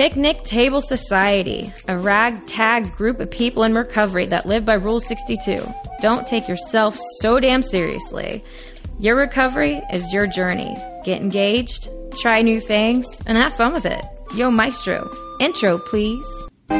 Picnic 0.00 0.44
Table 0.44 0.80
Society, 0.80 1.70
a 1.86 1.98
ragtag 1.98 2.90
group 2.92 3.20
of 3.20 3.30
people 3.30 3.64
in 3.64 3.74
recovery 3.74 4.24
that 4.24 4.46
live 4.46 4.64
by 4.64 4.72
Rule 4.72 4.98
62. 4.98 5.62
Don't 6.00 6.26
take 6.26 6.48
yourself 6.48 6.98
so 7.20 7.38
damn 7.38 7.60
seriously. 7.60 8.42
Your 8.98 9.14
recovery 9.14 9.82
is 9.92 10.10
your 10.10 10.26
journey. 10.26 10.74
Get 11.04 11.20
engaged, 11.20 11.90
try 12.18 12.40
new 12.40 12.62
things, 12.62 13.06
and 13.26 13.36
have 13.36 13.54
fun 13.58 13.74
with 13.74 13.84
it. 13.84 14.02
Yo, 14.34 14.50
Maestro, 14.50 15.06
intro, 15.38 15.76
please. 15.76 16.24
You 16.70 16.78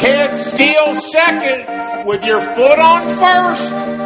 can't 0.00 0.32
steal 0.32 0.94
second 0.94 2.06
with 2.06 2.24
your 2.24 2.40
foot 2.40 2.78
on 2.78 3.06
first. 3.18 4.01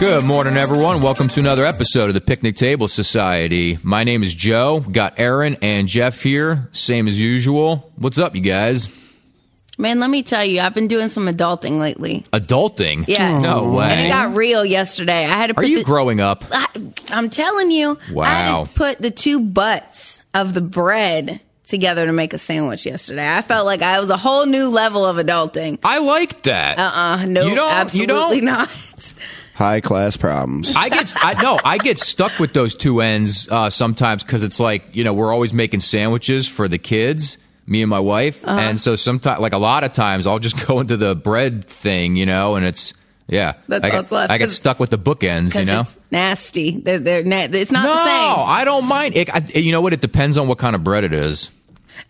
Good 0.00 0.22
morning, 0.22 0.56
everyone. 0.56 1.00
Welcome 1.00 1.26
to 1.30 1.40
another 1.40 1.66
episode 1.66 2.06
of 2.06 2.14
the 2.14 2.20
Picnic 2.20 2.54
Table 2.54 2.86
Society. 2.86 3.78
My 3.82 4.04
name 4.04 4.22
is 4.22 4.32
Joe. 4.32 4.78
Got 4.80 5.18
Aaron 5.18 5.56
and 5.60 5.88
Jeff 5.88 6.22
here, 6.22 6.68
same 6.70 7.08
as 7.08 7.18
usual. 7.18 7.90
What's 7.96 8.16
up, 8.18 8.36
you 8.36 8.40
guys? 8.40 8.86
Man, 9.76 9.98
let 9.98 10.08
me 10.08 10.22
tell 10.22 10.44
you, 10.44 10.60
I've 10.60 10.72
been 10.74 10.86
doing 10.86 11.08
some 11.08 11.26
adulting 11.26 11.80
lately. 11.80 12.24
Adulting? 12.32 13.06
Yeah. 13.08 13.38
No 13.40 13.72
way. 13.72 13.86
And 13.86 14.00
it 14.06 14.08
got 14.08 14.36
real 14.36 14.64
yesterday. 14.64 15.24
I 15.24 15.36
had 15.36 15.48
to 15.48 15.56
Are 15.56 15.64
you 15.64 15.78
the, 15.78 15.84
growing 15.84 16.20
up? 16.20 16.44
I, 16.52 16.66
I'm 17.08 17.28
telling 17.28 17.72
you, 17.72 17.98
I 18.08 18.12
Wow. 18.12 18.24
had 18.64 18.68
to 18.68 18.74
put 18.78 18.98
the 19.02 19.10
two 19.10 19.40
butts 19.40 20.22
of 20.32 20.54
the 20.54 20.60
bread 20.60 21.40
together 21.66 22.06
to 22.06 22.12
make 22.12 22.32
a 22.34 22.38
sandwich 22.38 22.86
yesterday. 22.86 23.28
I 23.28 23.42
felt 23.42 23.66
like 23.66 23.82
I 23.82 23.98
was 23.98 24.10
a 24.10 24.16
whole 24.16 24.46
new 24.46 24.68
level 24.68 25.04
of 25.04 25.16
adulting. 25.16 25.78
I 25.82 25.98
liked 25.98 26.44
that. 26.44 26.78
Uh-uh, 26.78 27.26
no, 27.26 27.46
You 27.48 27.54
don't- 27.56 27.68
you 27.68 27.76
absolutely 27.76 28.40
don't? 28.40 28.44
not. 28.44 28.70
High 29.58 29.80
class 29.80 30.16
problems. 30.16 30.72
I 30.76 30.88
get 30.88 31.12
I 31.16 31.42
no, 31.42 31.58
I 31.64 31.78
get 31.78 31.98
stuck 31.98 32.38
with 32.38 32.52
those 32.52 32.74
two 32.74 33.00
ends 33.00 33.48
uh, 33.50 33.70
sometimes 33.70 34.22
because 34.22 34.42
it's 34.44 34.60
like 34.60 34.94
you 34.96 35.02
know 35.04 35.12
we're 35.12 35.32
always 35.32 35.52
making 35.52 35.80
sandwiches 35.80 36.46
for 36.46 36.68
the 36.68 36.78
kids, 36.78 37.36
me 37.66 37.82
and 37.82 37.90
my 37.90 38.00
wife, 38.00 38.44
Uh-huh. 38.46 38.58
and 38.58 38.80
so 38.80 38.94
sometimes 38.96 39.40
like 39.40 39.52
a 39.52 39.58
lot 39.58 39.82
of 39.84 39.92
times 39.92 40.26
I'll 40.26 40.38
just 40.38 40.64
go 40.66 40.80
into 40.80 40.96
the 40.96 41.14
bread 41.16 41.64
thing, 41.66 42.16
you 42.16 42.24
know, 42.26 42.54
and 42.54 42.64
it's 42.64 42.94
yeah, 43.30 43.54
That's 43.68 43.84
I 43.84 43.88
all 43.88 43.92
get, 43.92 44.00
that's 44.02 44.12
left, 44.12 44.32
I 44.32 44.38
get 44.38 44.44
'cause- 44.44 44.56
stuck 44.56 44.80
with 44.80 44.88
the 44.90 44.98
bookends, 44.98 45.54
you 45.58 45.66
know. 45.66 45.80
it's 45.82 45.96
nasty. 46.10 46.78
They're, 46.78 46.98
they're 46.98 47.24
na- 47.24 47.48
it's 47.52 47.70
not 47.70 47.82
no, 47.84 47.90
the 47.92 48.04
same. 48.04 48.48
I 48.48 48.64
don't 48.64 48.86
mind. 48.86 49.16
It, 49.16 49.28
I, 49.28 49.42
you 49.54 49.70
know 49.70 49.82
what? 49.82 49.92
It 49.92 50.00
depends 50.00 50.38
on 50.38 50.48
what 50.48 50.56
kind 50.56 50.74
of 50.74 50.82
bread 50.82 51.04
it 51.04 51.12
is. 51.12 51.50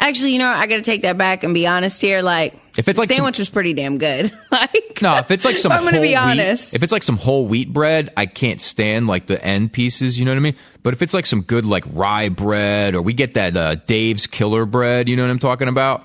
Actually, 0.01 0.33
you 0.33 0.39
know. 0.39 0.47
I 0.49 0.67
got 0.67 0.77
to 0.77 0.83
take 0.83 1.03
that 1.03 1.19
back 1.19 1.45
and 1.45 1.55
be 1.55 1.67
honest 1.67 2.01
here. 2.01 2.23
Like, 2.23 2.55
If 2.77 2.89
it's 2.89 2.99
like 2.99 3.09
the 3.09 3.15
some- 3.15 3.23
sandwich 3.25 3.39
was 3.39 3.51
pretty 3.51 3.75
damn 3.75 3.99
good. 3.99 4.33
like, 4.51 4.99
No, 5.03 5.19
if 5.19 5.31
it's 5.31 5.45
like 5.45 5.57
some 5.59 5.73
I'm 5.73 5.83
whole 5.83 5.93
be 5.93 5.99
wheat- 6.01 6.15
honest. 6.17 6.75
if 6.75 6.83
it's 6.83 6.93
like 6.93 7.03
some 7.03 7.17
whole 7.17 7.47
wheat 7.47 7.73
bread, 7.73 8.11
I 8.17 8.27
can't 8.27 8.61
stand 8.61 9.07
like 9.07 9.27
the 9.27 9.43
end 9.45 9.73
pieces. 9.73 10.19
You 10.19 10.25
know 10.25 10.31
what 10.33 10.37
I 10.39 10.41
mean? 10.41 10.57
But 10.83 10.95
if 10.95 11.03
it's 11.03 11.15
like 11.15 11.27
some 11.27 11.43
good 11.43 11.65
like 11.65 11.85
rye 11.93 12.29
bread, 12.29 12.95
or 12.95 13.03
we 13.03 13.13
get 13.13 13.35
that 13.35 13.57
uh, 13.57 13.75
Dave's 13.75 14.27
Killer 14.27 14.65
bread, 14.67 15.09
you 15.09 15.17
know 15.17 15.23
what 15.25 15.31
I'm 15.31 15.39
talking 15.39 15.69
about? 15.69 16.05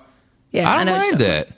yeah, 0.52 0.70
I 0.72 0.78
don't 0.78 0.86
know 0.88 0.94
what 0.94 1.10
mind 1.12 1.22
it. 1.22 1.52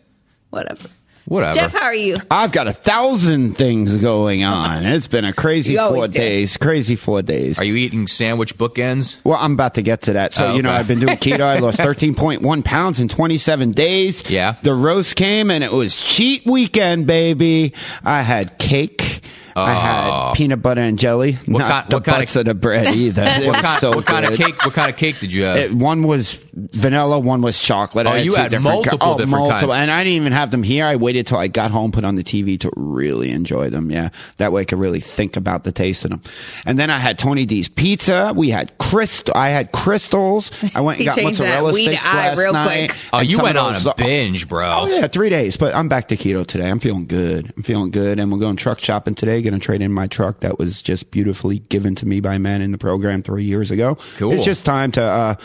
Whatever. 0.50 0.90
Whatever. 1.26 1.56
Jeff, 1.56 1.72
how 1.72 1.82
are 1.86 1.94
you? 1.96 2.18
I've 2.30 2.52
got 2.52 2.68
a 2.68 2.74
thousand 2.74 3.56
things 3.56 3.96
going 3.96 4.44
on. 4.44 4.86
It's 4.86 5.08
been 5.08 5.26
a 5.26 5.34
crazy 5.34 5.76
four 5.76 6.08
do. 6.08 6.14
days. 6.14 6.56
Crazy 6.58 6.96
four 6.96 7.24
days. 7.24 7.58
Are 7.58 7.66
you 7.66 7.76
eating 7.76 8.06
sandwich 8.08 8.56
bookends? 8.58 9.16
well, 9.24 9.38
I'm 9.40 9.54
about 9.54 9.74
to 9.76 9.82
get 9.82 10.04
to 10.04 10.14
that. 10.14 10.34
So, 10.34 10.48
Oh, 10.50 10.56
you 10.56 10.62
know, 10.62 10.70
okay. 10.70 10.78
I've 10.80 10.88
been 10.88 11.00
doing 11.00 11.18
keto. 11.18 11.42
I 11.42 11.58
lost 11.60 11.80
13.1 11.80 12.64
pounds 12.64 13.00
in 13.00 13.08
27 13.08 13.72
days. 13.72 14.30
Yeah. 14.30 14.56
The 14.62 14.76
roast 14.76 15.16
came 15.16 15.50
and 15.50 15.64
it 15.64 15.72
was 15.72 15.96
cheat 15.96 16.46
weekend, 16.46 17.08
baby. 17.08 17.74
I 18.04 18.22
had 18.22 18.60
cake. 18.60 19.22
I 19.56 19.74
had 19.74 20.10
uh, 20.10 20.34
peanut 20.34 20.62
butter 20.62 20.82
and 20.82 21.00
jelly. 21.00 21.34
What 21.46 21.60
Not 21.60 21.72
kind- 21.72 21.90
the 21.92 21.96
what 21.98 22.04
kind 22.06 22.16
of- 22.18 22.22
butts 22.22 22.36
of 22.36 22.46
the 22.46 22.54
bread 22.54 22.96
either. 22.96 23.24
It 23.24 23.46
What 23.46 23.54
was 23.54 23.62
kind, 23.62 23.82
so 23.82 23.96
what 23.96 24.06
kind 24.06 24.26
of 24.26 24.38
cake? 24.38 24.64
What 24.66 24.74
kind 24.74 24.90
of 24.92 24.98
cake 24.98 25.20
did 25.20 25.32
you 25.32 25.46
have? 25.46 25.58
It, 25.58 25.72
one 25.74 26.04
was 26.04 26.34
vanilla, 26.54 27.20
one 27.20 27.42
was 27.42 27.60
chocolate. 27.60 28.06
Oh, 28.08 28.12
I 28.12 28.18
you 28.20 28.36
had 28.36 28.50
different 28.52 28.64
multiple 28.64 28.98
oh, 29.02 29.18
different 29.18 29.32
multiple. 29.32 29.70
kinds. 29.70 29.78
And 29.82 29.92
I 29.92 30.04
didn't 30.04 30.18
even 30.18 30.32
have 30.34 30.52
them 30.52 30.64
here. 30.64 30.86
I 30.86 30.96
waited 30.98 31.28
till 31.28 31.38
I 31.38 31.48
got 31.48 31.72
home, 31.72 31.92
put 31.92 32.04
on 32.06 32.16
the 32.16 32.24
TV 32.24 32.60
to 32.62 32.72
really 32.76 33.30
enjoy 33.32 33.70
them. 33.70 33.92
Yeah, 33.92 34.10
that 34.38 34.52
way 34.52 34.62
I 34.62 34.66
could 34.66 34.80
really 34.80 35.00
think 35.00 35.38
about 35.38 35.64
the 35.64 35.72
taste 35.72 36.04
of 36.06 36.12
them. 36.12 36.22
And 36.66 36.78
then 36.78 36.90
I 36.90 36.98
had 37.00 37.18
Tony 37.18 37.46
D's 37.46 37.68
pizza. 37.70 38.34
We 38.36 38.50
had 38.50 38.78
Krystal. 38.78 39.36
I 39.36 39.50
had 39.50 39.72
Krystals. 39.72 40.52
I 40.76 40.82
went 40.82 41.00
and 41.00 41.06
got 41.08 41.16
changed 41.16 41.40
mozzarella 41.40 41.74
sticks 41.74 42.04
last 42.06 42.38
real 42.38 42.54
night. 42.54 42.90
quick. 42.90 43.00
oh, 43.14 43.22
you 43.22 43.42
went 43.42 43.58
on 43.58 43.76
a 43.76 43.90
uh, 43.90 43.94
binge, 43.96 44.48
bro. 44.48 44.82
Oh 44.82 44.88
yeah, 44.88 45.08
three 45.08 45.30
days. 45.30 45.58
But 45.58 45.76
I'm 45.76 45.88
back 45.88 46.10
to 46.10 46.18
keto 46.18 46.46
today. 46.46 46.70
I'm 46.70 46.80
feeling 46.80 47.06
good. 47.08 47.54
I'm 47.56 47.64
feeling 47.64 47.92
good, 47.92 48.20
and 48.20 48.32
we're 48.32 48.40
going 48.40 48.56
truck 48.56 48.80
shopping 48.80 49.16
today. 49.16 49.42
Going 49.46 49.60
to 49.60 49.64
trade 49.64 49.82
in 49.82 49.92
my 49.94 50.08
truck 50.08 50.40
that 50.42 50.58
was 50.60 50.82
just 50.82 51.12
beautifully 51.12 51.60
given 51.60 51.96
to 51.96 52.06
me 52.06 52.20
by 52.20 52.38
men 52.40 52.62
in 52.62 52.72
the 52.72 52.78
program 52.78 53.22
three 53.24 53.44
years 53.44 53.72
ago. 53.72 53.98
Cool. 54.18 54.32
It's 54.34 54.44
just 54.44 54.66
time 54.66 54.92
to 54.94 55.02
uh, 55.04 55.36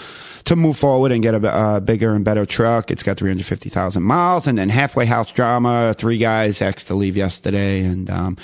to 0.46 0.56
move 0.56 0.78
forward 0.78 1.12
and 1.12 1.22
get 1.22 1.34
a 1.34 1.48
uh, 1.48 1.80
bigger 1.80 2.14
and 2.14 2.24
better 2.24 2.46
truck. 2.46 2.90
It's 2.90 3.02
got 3.02 3.18
350,000 3.18 4.02
miles, 4.02 4.46
and 4.46 4.56
then 4.58 4.68
halfway 4.70 5.04
house 5.06 5.30
drama. 5.32 5.94
Three 5.96 6.18
guys 6.18 6.62
asked 6.62 6.86
to 6.86 6.94
leave 6.94 7.16
yesterday, 7.16 7.84
and 7.84 8.08
um, 8.08 8.38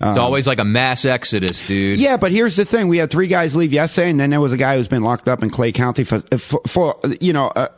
It's 0.00 0.18
always 0.18 0.46
like 0.46 0.58
a 0.58 0.64
mass 0.64 1.04
exodus, 1.04 1.66
dude. 1.66 1.98
yeah, 1.98 2.16
but 2.18 2.30
here's 2.30 2.56
the 2.56 2.64
thing: 2.64 2.88
we 2.88 2.98
had 2.98 3.10
three 3.10 3.28
guys 3.28 3.56
leave 3.56 3.72
yesterday, 3.72 4.10
and 4.10 4.20
then 4.20 4.30
there 4.30 4.40
was 4.40 4.52
a 4.52 4.56
guy 4.58 4.76
who's 4.76 4.88
been 4.88 5.02
locked 5.02 5.26
up 5.26 5.42
in 5.42 5.50
Clay 5.50 5.72
County 5.72 6.04
for 6.04 6.20
for, 6.38 6.60
for 6.66 7.00
you 7.20 7.32
know. 7.32 7.46
Uh, 7.48 7.68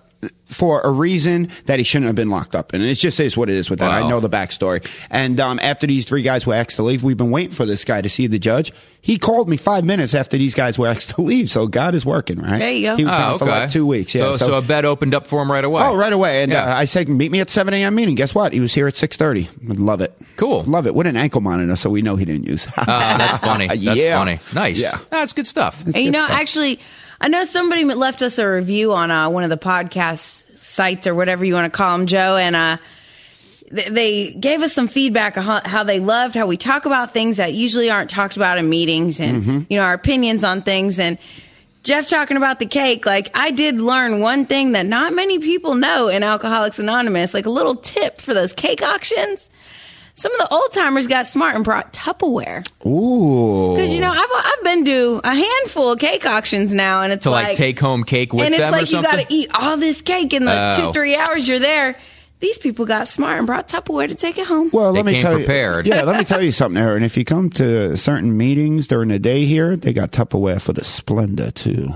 for 0.44 0.81
a 0.82 0.91
reason 0.91 1.48
that 1.66 1.78
he 1.78 1.84
shouldn't 1.84 2.06
have 2.08 2.14
been 2.16 2.28
locked 2.28 2.54
up. 2.54 2.72
And 2.75 2.82
it 2.82 2.94
just 2.97 3.19
is 3.20 3.36
what 3.36 3.48
it 3.48 3.56
is 3.56 3.70
with 3.70 3.78
that. 3.78 3.91
I 3.91 4.06
know 4.08 4.20
the 4.20 4.28
backstory. 4.28 4.86
And 5.08 5.38
um, 5.41 5.58
after 5.62 5.86
these 5.86 6.04
three 6.04 6.22
guys 6.22 6.44
were 6.44 6.54
asked 6.54 6.76
to 6.76 6.82
leave, 6.82 7.03
we've 7.03 7.16
been 7.16 7.31
waiting 7.31 7.53
for 7.54 7.64
this 7.64 7.84
guy 7.84 8.03
to 8.03 8.08
see 8.10 8.26
the 8.26 8.38
judge. 8.38 8.72
He 9.00 9.16
called 9.19 9.48
me 9.48 9.56
five 9.56 9.84
minutes 9.84 10.12
after 10.12 10.36
these 10.36 10.54
guys 10.54 10.76
were 10.78 10.88
asked 10.92 11.10
to 11.10 11.22
leave. 11.22 11.48
So 11.50 11.66
God 11.69 11.94
is 11.94 12.04
working, 12.04 12.38
right? 12.41 12.59
There 12.59 12.70
you 12.70 12.86
go. 12.88 12.97
He 12.97 13.04
was 13.04 13.14
Oh, 13.16 13.28
okay. 13.36 13.38
for 13.38 13.44
like 13.47 13.70
two 13.70 13.86
weeks. 13.86 14.14
Yeah. 14.14 14.36
So, 14.36 14.48
so 14.48 14.54
a 14.54 14.62
bed 14.62 14.84
opened 14.84 15.14
up 15.14 15.26
for 15.26 15.41
him 15.41 15.50
right 15.50 15.64
away. 15.64 15.82
Oh, 15.84 15.94
right 15.97 16.12
away. 16.12 16.42
And 16.42 16.53
Yeah. 16.53 16.64
uh, 16.64 16.76
I 16.76 16.84
said, 16.84 17.09
meet 17.09 17.30
me 17.30 17.41
at 17.41 17.48
7 17.48 17.72
a.m. 17.72 17.94
meeting. 17.94 18.14
Guess 18.14 18.34
what? 18.34 18.53
He 18.53 18.60
was 18.60 18.75
here 18.75 18.86
at 18.88 18.94
6.30. 18.94 19.48
Love 19.78 20.00
it. 20.03 20.14
Cool. 20.36 20.64
Love 20.64 20.86
it. 20.86 20.94
What 20.94 21.06
an 21.06 21.16
ankle 21.16 21.41
monitor, 21.41 21.76
so 21.76 21.88
we 21.88 22.03
know 22.03 22.16
he 22.16 22.25
didn't 22.26 22.47
use. 22.47 22.66
Oh, 22.76 22.84
that's 22.84 23.38
funny. 23.42 23.69
That's 23.69 23.80
Yeah. 23.80 24.19
funny. 24.19 24.41
Nice. 24.53 24.78
Yeah. 24.78 24.98
That's 25.09 25.32
good 25.32 25.47
stuff. 25.47 25.82
And 25.86 25.94
you 25.97 26.04
good 26.06 26.10
know, 26.12 26.25
stuff. 26.26 26.38
actually, 26.38 26.80
I 27.20 27.28
know 27.28 27.44
somebody 27.44 27.84
left 27.84 28.22
us 28.22 28.38
a 28.38 28.48
review 28.48 28.92
on 28.92 29.10
uh, 29.10 29.28
one 29.28 29.44
of 29.44 29.50
the 29.50 29.58
podcast 29.58 30.56
sites 30.56 31.06
or 31.06 31.14
whatever 31.14 31.44
you 31.44 31.54
want 31.54 31.70
to 31.70 31.76
call 31.76 31.98
them, 31.98 32.06
Joe, 32.06 32.36
and 32.36 32.56
uh, 32.56 32.76
th- 33.75 33.88
they 33.88 34.32
gave 34.32 34.62
us 34.62 34.72
some 34.72 34.88
feedback 34.88 35.36
on 35.36 35.44
how, 35.44 35.60
how 35.64 35.82
they 35.84 36.00
loved 36.00 36.34
how 36.34 36.47
we 36.47 36.56
talk 36.56 36.86
about 36.86 37.12
things 37.12 37.36
that 37.36 37.53
usually 37.53 37.91
aren't 37.91 38.09
talked 38.10 38.36
about 38.36 38.56
in 38.59 38.69
meetings, 38.70 39.20
and 39.20 39.42
Mm-hmm. 39.42 39.59
you 39.69 39.76
know 39.76 39.82
our 39.82 39.92
opinions 39.94 40.44
on 40.44 40.62
things. 40.62 40.98
And 40.98 41.19
Jeff 41.82 42.09
talking 42.09 42.36
about 42.36 42.59
the 42.59 42.66
cake, 42.66 43.04
like 43.06 43.30
I 43.36 43.50
did 43.50 43.80
learn 43.80 44.20
one 44.20 44.47
thing 44.47 44.72
that 44.72 44.86
not 44.86 45.12
many 45.14 45.38
people 45.38 45.75
know 45.75 46.09
in 46.09 46.22
Alcoholics 46.22 46.78
Anonymous, 46.78 47.34
like 47.34 47.47
a 47.47 47.50
little 47.50 47.76
tip 47.76 48.20
for 48.20 48.32
those 48.34 48.53
cake 48.54 48.82
auctions. 48.82 49.50
Some 50.20 50.32
of 50.34 50.38
the 50.38 50.54
old 50.54 50.70
timers 50.72 51.06
got 51.06 51.26
smart 51.26 51.54
and 51.54 51.64
brought 51.64 51.94
Tupperware. 51.94 52.66
Ooh. 52.86 53.75
Because 53.75 53.94
you 53.94 54.03
know, 54.03 54.10
I've 54.10 54.28
I've 54.34 54.64
been 54.64 54.84
to 54.84 55.20
a 55.25 55.34
handful 55.34 55.92
of 55.92 55.98
cake 55.98 56.26
auctions 56.26 56.75
now, 56.75 57.00
and 57.00 57.10
it's 57.10 57.22
To 57.22 57.31
like, 57.31 57.56
take 57.56 57.81
home 57.81 58.04
cake 58.04 58.34
with 58.34 58.44
and 58.44 58.54
it's 58.54 58.60
them 58.60 58.75
or 58.75 58.76
like 58.76 58.92
you 58.92 59.00
got 59.03 59.16
to 59.16 59.26
eat 59.34 59.50
all 59.54 59.78
this 59.78 60.03
cake 60.03 60.34
in 60.34 60.44
like 60.44 60.78
Oh. 60.78 60.88
two 60.88 60.92
three 60.92 61.16
hours 61.16 61.48
you're 61.48 61.59
there. 61.59 61.97
These 62.40 62.56
people 62.58 62.86
got 62.86 63.06
smart 63.06 63.36
and 63.38 63.46
brought 63.46 63.68
Tupperware 63.68 64.08
to 64.08 64.14
take 64.14 64.38
it 64.38 64.46
home. 64.46 64.70
Well, 64.72 64.92
They 64.94 65.00
let 65.00 65.06
me 65.06 65.12
came 65.12 65.22
tell 65.22 65.36
prepared. 65.36 65.86
you. 65.86 65.92
Yeah, 65.94 66.02
let 66.04 66.16
me 66.18 66.24
tell 66.24 66.42
you 66.42 66.50
something, 66.52 66.80
Aaron. 66.82 67.02
If 67.02 67.16
you 67.18 67.24
come 67.24 67.50
to 67.50 67.96
certain 67.98 68.36
meetings 68.36 68.86
during 68.86 69.10
the 69.10 69.18
day 69.18 69.44
here, 69.44 69.76
they 69.76 69.92
got 69.92 70.10
Tupperware 70.10 70.60
for 70.60 70.72
the 70.72 70.80
Splenda 70.80 71.52
too. 71.52 71.88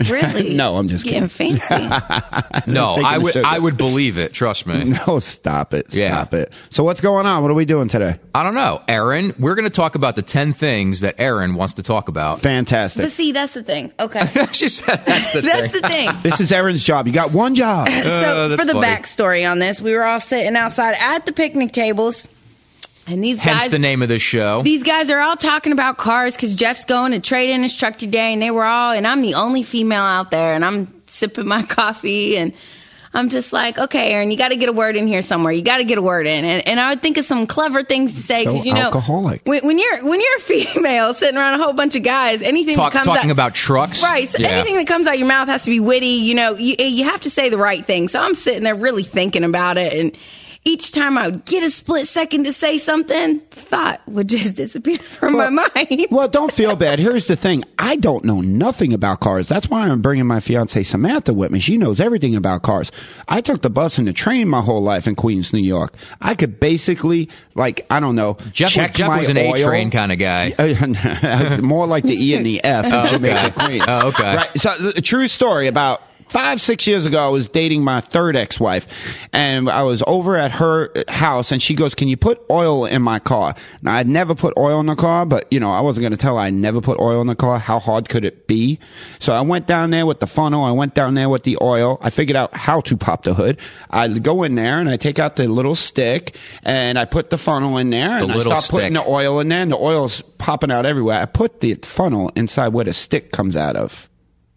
really? 0.08 0.54
No, 0.54 0.76
I'm 0.76 0.88
just 0.88 1.04
getting 1.04 1.28
fancy. 1.28 1.60
no, 2.70 2.94
I 2.94 3.18
would. 3.18 3.32
sugar. 3.34 3.46
I 3.46 3.58
would 3.58 3.76
believe 3.76 4.18
it. 4.18 4.32
Trust 4.32 4.66
me. 4.66 4.84
no, 5.06 5.18
stop 5.18 5.74
it. 5.74 5.92
Yeah. 5.92 6.12
Stop 6.14 6.34
it. 6.34 6.52
So 6.70 6.84
what's 6.84 7.00
going 7.00 7.26
on? 7.26 7.42
What 7.42 7.50
are 7.50 7.54
we 7.54 7.64
doing 7.64 7.88
today? 7.88 8.18
I 8.34 8.42
don't 8.42 8.54
know, 8.54 8.82
Aaron. 8.88 9.34
We're 9.38 9.54
going 9.54 9.64
to 9.64 9.70
talk 9.74 9.94
about 9.94 10.16
the 10.16 10.22
ten 10.22 10.52
things 10.52 11.00
that 11.00 11.16
Aaron 11.18 11.54
wants 11.54 11.74
to 11.74 11.82
talk 11.82 12.08
about. 12.08 12.40
Fantastic. 12.40 13.02
but 13.04 13.12
see, 13.12 13.32
that's 13.32 13.54
the 13.54 13.62
thing. 13.62 13.92
Okay, 13.98 14.28
she 14.52 14.68
said 14.68 15.02
that's 15.04 15.32
the 15.32 15.40
that's 15.40 15.72
thing. 15.72 15.82
the 15.82 15.88
thing. 15.88 16.10
This 16.22 16.40
is 16.40 16.52
Aaron's 16.52 16.82
job. 16.84 17.06
You 17.06 17.12
got 17.12 17.32
one 17.32 17.54
job. 17.54 17.88
so 17.88 17.94
Uh, 17.94 18.56
for 18.56 18.64
the 18.64 18.72
funny. 18.74 18.86
backstory 18.86 19.23
on 19.24 19.58
this, 19.58 19.80
we 19.80 19.94
were 19.94 20.04
all 20.04 20.20
sitting 20.20 20.56
outside 20.56 20.96
at 20.98 21.24
the 21.26 21.32
picnic 21.32 21.72
tables, 21.72 22.28
and 23.06 23.22
these 23.22 23.38
Hence 23.38 23.62
guys. 23.62 23.70
the 23.70 23.78
name 23.78 24.02
of 24.02 24.08
this 24.08 24.22
show. 24.22 24.62
These 24.62 24.82
guys 24.82 25.10
are 25.10 25.20
all 25.20 25.36
talking 25.36 25.72
about 25.72 25.98
cars 25.98 26.36
because 26.36 26.54
Jeff's 26.54 26.84
going 26.84 27.12
to 27.12 27.20
trade 27.20 27.50
in 27.50 27.62
his 27.62 27.74
truck 27.74 27.96
today, 27.96 28.32
and 28.32 28.40
they 28.40 28.50
were 28.50 28.64
all, 28.64 28.92
and 28.92 29.06
I'm 29.06 29.22
the 29.22 29.34
only 29.34 29.62
female 29.62 30.02
out 30.02 30.30
there, 30.30 30.54
and 30.54 30.64
I'm 30.64 30.92
sipping 31.06 31.46
my 31.46 31.62
coffee, 31.68 32.36
and 32.36 32.52
I'm 33.14 33.28
just 33.28 33.52
like, 33.52 33.78
okay, 33.78 34.12
Aaron, 34.12 34.30
you 34.32 34.36
got 34.36 34.48
to 34.48 34.56
get 34.56 34.68
a 34.68 34.72
word 34.72 34.96
in 34.96 35.06
here 35.06 35.22
somewhere. 35.22 35.52
You 35.52 35.62
got 35.62 35.76
to 35.78 35.84
get 35.84 35.98
a 35.98 36.02
word 36.02 36.26
in, 36.26 36.44
and, 36.44 36.66
and 36.66 36.80
I 36.80 36.90
would 36.90 37.00
think 37.00 37.16
of 37.16 37.24
some 37.24 37.46
clever 37.46 37.84
things 37.84 38.12
to 38.14 38.20
say 38.20 38.42
because 38.44 38.58
So 38.58 38.64
you 38.64 38.74
know, 38.74 38.80
alcoholic. 38.80 39.42
When, 39.44 39.64
when 39.64 39.78
you're 39.78 40.04
when 40.04 40.20
you're 40.20 40.36
a 40.36 40.40
female 40.74 41.14
sitting 41.14 41.36
around 41.36 41.60
a 41.60 41.62
whole 41.64 41.72
bunch 41.72 41.94
of 41.94 42.02
guys, 42.02 42.42
anything 42.42 42.74
Talk, 42.76 42.92
that 42.92 43.04
comes 43.04 43.06
talking 43.14 43.30
out, 43.30 43.34
about 43.34 43.54
trucks. 43.54 44.02
Right. 44.02 44.28
So 44.28 44.38
Yeah. 44.40 44.48
anything 44.48 44.74
that 44.76 44.86
comes 44.88 45.06
out 45.06 45.18
your 45.18 45.28
mouth 45.28 45.48
has 45.48 45.62
to 45.62 45.70
be 45.70 45.78
witty. 45.80 46.06
You 46.06 46.34
know, 46.34 46.54
you, 46.56 46.74
you 46.78 47.04
have 47.04 47.20
to 47.22 47.30
say 47.30 47.48
the 47.48 47.56
right 47.58 47.86
thing. 47.86 48.08
So 48.08 48.20
I'm 48.20 48.34
sitting 48.34 48.64
there 48.64 48.74
really 48.74 49.04
thinking 49.04 49.44
about 49.44 49.78
it. 49.78 49.92
And 49.92 50.18
each 50.64 50.92
time 50.92 51.18
I 51.18 51.28
would 51.28 51.44
get 51.44 51.62
a 51.62 51.70
split 51.70 52.08
second 52.08 52.44
to 52.44 52.52
say 52.52 52.78
something, 52.78 53.40
thought 53.50 54.00
would 54.08 54.28
just 54.28 54.54
disappear 54.56 54.98
from 54.98 55.36
my 55.36 55.50
mind. 55.50 56.06
Well, 56.10 56.28
don't 56.28 56.52
feel 56.52 56.74
bad. 56.74 56.98
Here's 56.98 57.26
the 57.26 57.36
thing. 57.36 57.64
I 57.78 57.96
don't 57.96 58.24
know 58.24 58.40
nothing 58.40 58.94
about 58.94 59.20
cars. 59.20 59.46
That's 59.46 59.68
why 59.68 59.88
I'm 59.88 60.00
bringing 60.00 60.26
my 60.26 60.40
fiance 60.40 60.82
Samantha 60.82 61.34
with 61.34 61.50
me. 61.50 61.60
She 61.60 61.76
knows 61.76 62.00
everything 62.00 62.34
about 62.34 62.62
cars. 62.62 62.90
I 63.28 63.42
took 63.42 63.62
the 63.62 63.70
bus 63.70 63.98
and 63.98 64.08
the 64.08 64.12
train 64.12 64.48
my 64.48 64.62
whole 64.62 64.82
life 64.82 65.06
in 65.06 65.14
Queens, 65.14 65.52
New 65.52 65.60
York. 65.60 65.94
I 66.20 66.34
could 66.34 66.58
basically, 66.60 67.28
like, 67.54 67.86
I 67.90 68.00
don't 68.00 68.16
know, 68.16 68.38
Jeff, 68.52 68.70
check 68.70 68.94
Jeff 68.94 69.08
my 69.08 69.18
was 69.18 69.28
an 69.28 69.36
oil. 69.36 69.54
A 69.54 69.62
train 69.62 69.90
kind 69.90 70.12
of 70.12 70.18
guy. 70.18 70.54
More 71.62 71.86
like 71.86 72.04
the 72.04 72.14
E 72.14 72.34
and 72.34 72.46
the 72.46 72.64
F 72.64 72.86
in 72.86 72.92
oh, 72.92 73.06
Jamaica, 73.06 73.50
Queens. 73.52 73.84
Oh, 73.86 74.08
okay. 74.08 74.36
Right. 74.36 74.60
So, 74.60 74.76
the, 74.78 74.92
the 74.92 75.02
true 75.02 75.28
story 75.28 75.66
about 75.66 76.00
five, 76.34 76.60
six 76.60 76.84
years 76.84 77.06
ago, 77.06 77.24
I 77.24 77.28
was 77.28 77.48
dating 77.48 77.84
my 77.84 78.00
third 78.00 78.34
ex-wife, 78.34 78.88
and 79.32 79.70
I 79.70 79.84
was 79.84 80.02
over 80.04 80.36
at 80.36 80.50
her 80.50 80.92
house, 81.06 81.52
and 81.52 81.62
she 81.62 81.74
goes, 81.74 81.94
"Can 81.94 82.08
you 82.08 82.16
put 82.16 82.42
oil 82.50 82.86
in 82.86 83.02
my 83.02 83.20
car?" 83.20 83.54
Now, 83.82 83.94
I'd 83.94 84.08
never 84.08 84.34
put 84.34 84.52
oil 84.58 84.80
in 84.80 84.86
the 84.86 84.96
car, 84.96 85.26
but 85.26 85.46
you 85.52 85.60
know, 85.60 85.70
I 85.70 85.80
wasn't 85.80 86.02
going 86.02 86.10
to 86.10 86.16
tell 86.16 86.34
her 86.34 86.42
I 86.42 86.50
never 86.50 86.80
put 86.80 86.98
oil 86.98 87.20
in 87.20 87.28
the 87.28 87.36
car. 87.36 87.60
How 87.60 87.78
hard 87.78 88.08
could 88.08 88.24
it 88.24 88.48
be? 88.48 88.80
So 89.20 89.32
I 89.32 89.42
went 89.42 89.68
down 89.68 89.90
there 89.90 90.06
with 90.06 90.18
the 90.18 90.26
funnel. 90.26 90.64
I 90.64 90.72
went 90.72 90.94
down 90.94 91.14
there 91.14 91.28
with 91.28 91.44
the 91.44 91.56
oil. 91.62 91.98
I 92.02 92.10
figured 92.10 92.36
out 92.36 92.56
how 92.56 92.80
to 92.80 92.96
pop 92.96 93.22
the 93.22 93.34
hood. 93.34 93.60
I 93.90 94.08
go 94.08 94.42
in 94.42 94.56
there 94.56 94.80
and 94.80 94.88
I 94.88 94.96
take 94.96 95.20
out 95.20 95.36
the 95.36 95.46
little 95.46 95.76
stick 95.76 96.36
and 96.64 96.98
I 96.98 97.04
put 97.04 97.30
the 97.30 97.38
funnel 97.38 97.78
in 97.78 97.90
there 97.90 98.18
and 98.18 98.32
I 98.32 98.34
little 98.34 98.56
start 98.56 98.70
putting 98.70 98.94
the 98.94 99.06
oil 99.06 99.38
in 99.38 99.48
there 99.48 99.60
and 99.60 99.70
the 99.70 99.78
oil's 99.78 100.20
popping 100.38 100.72
out 100.72 100.84
everywhere. 100.84 101.20
I 101.20 101.26
put 101.26 101.60
the 101.60 101.74
funnel 101.74 102.32
inside 102.34 102.68
where 102.72 102.84
the 102.84 102.92
stick 102.92 103.30
comes 103.30 103.54
out 103.54 103.76
of. 103.76 104.10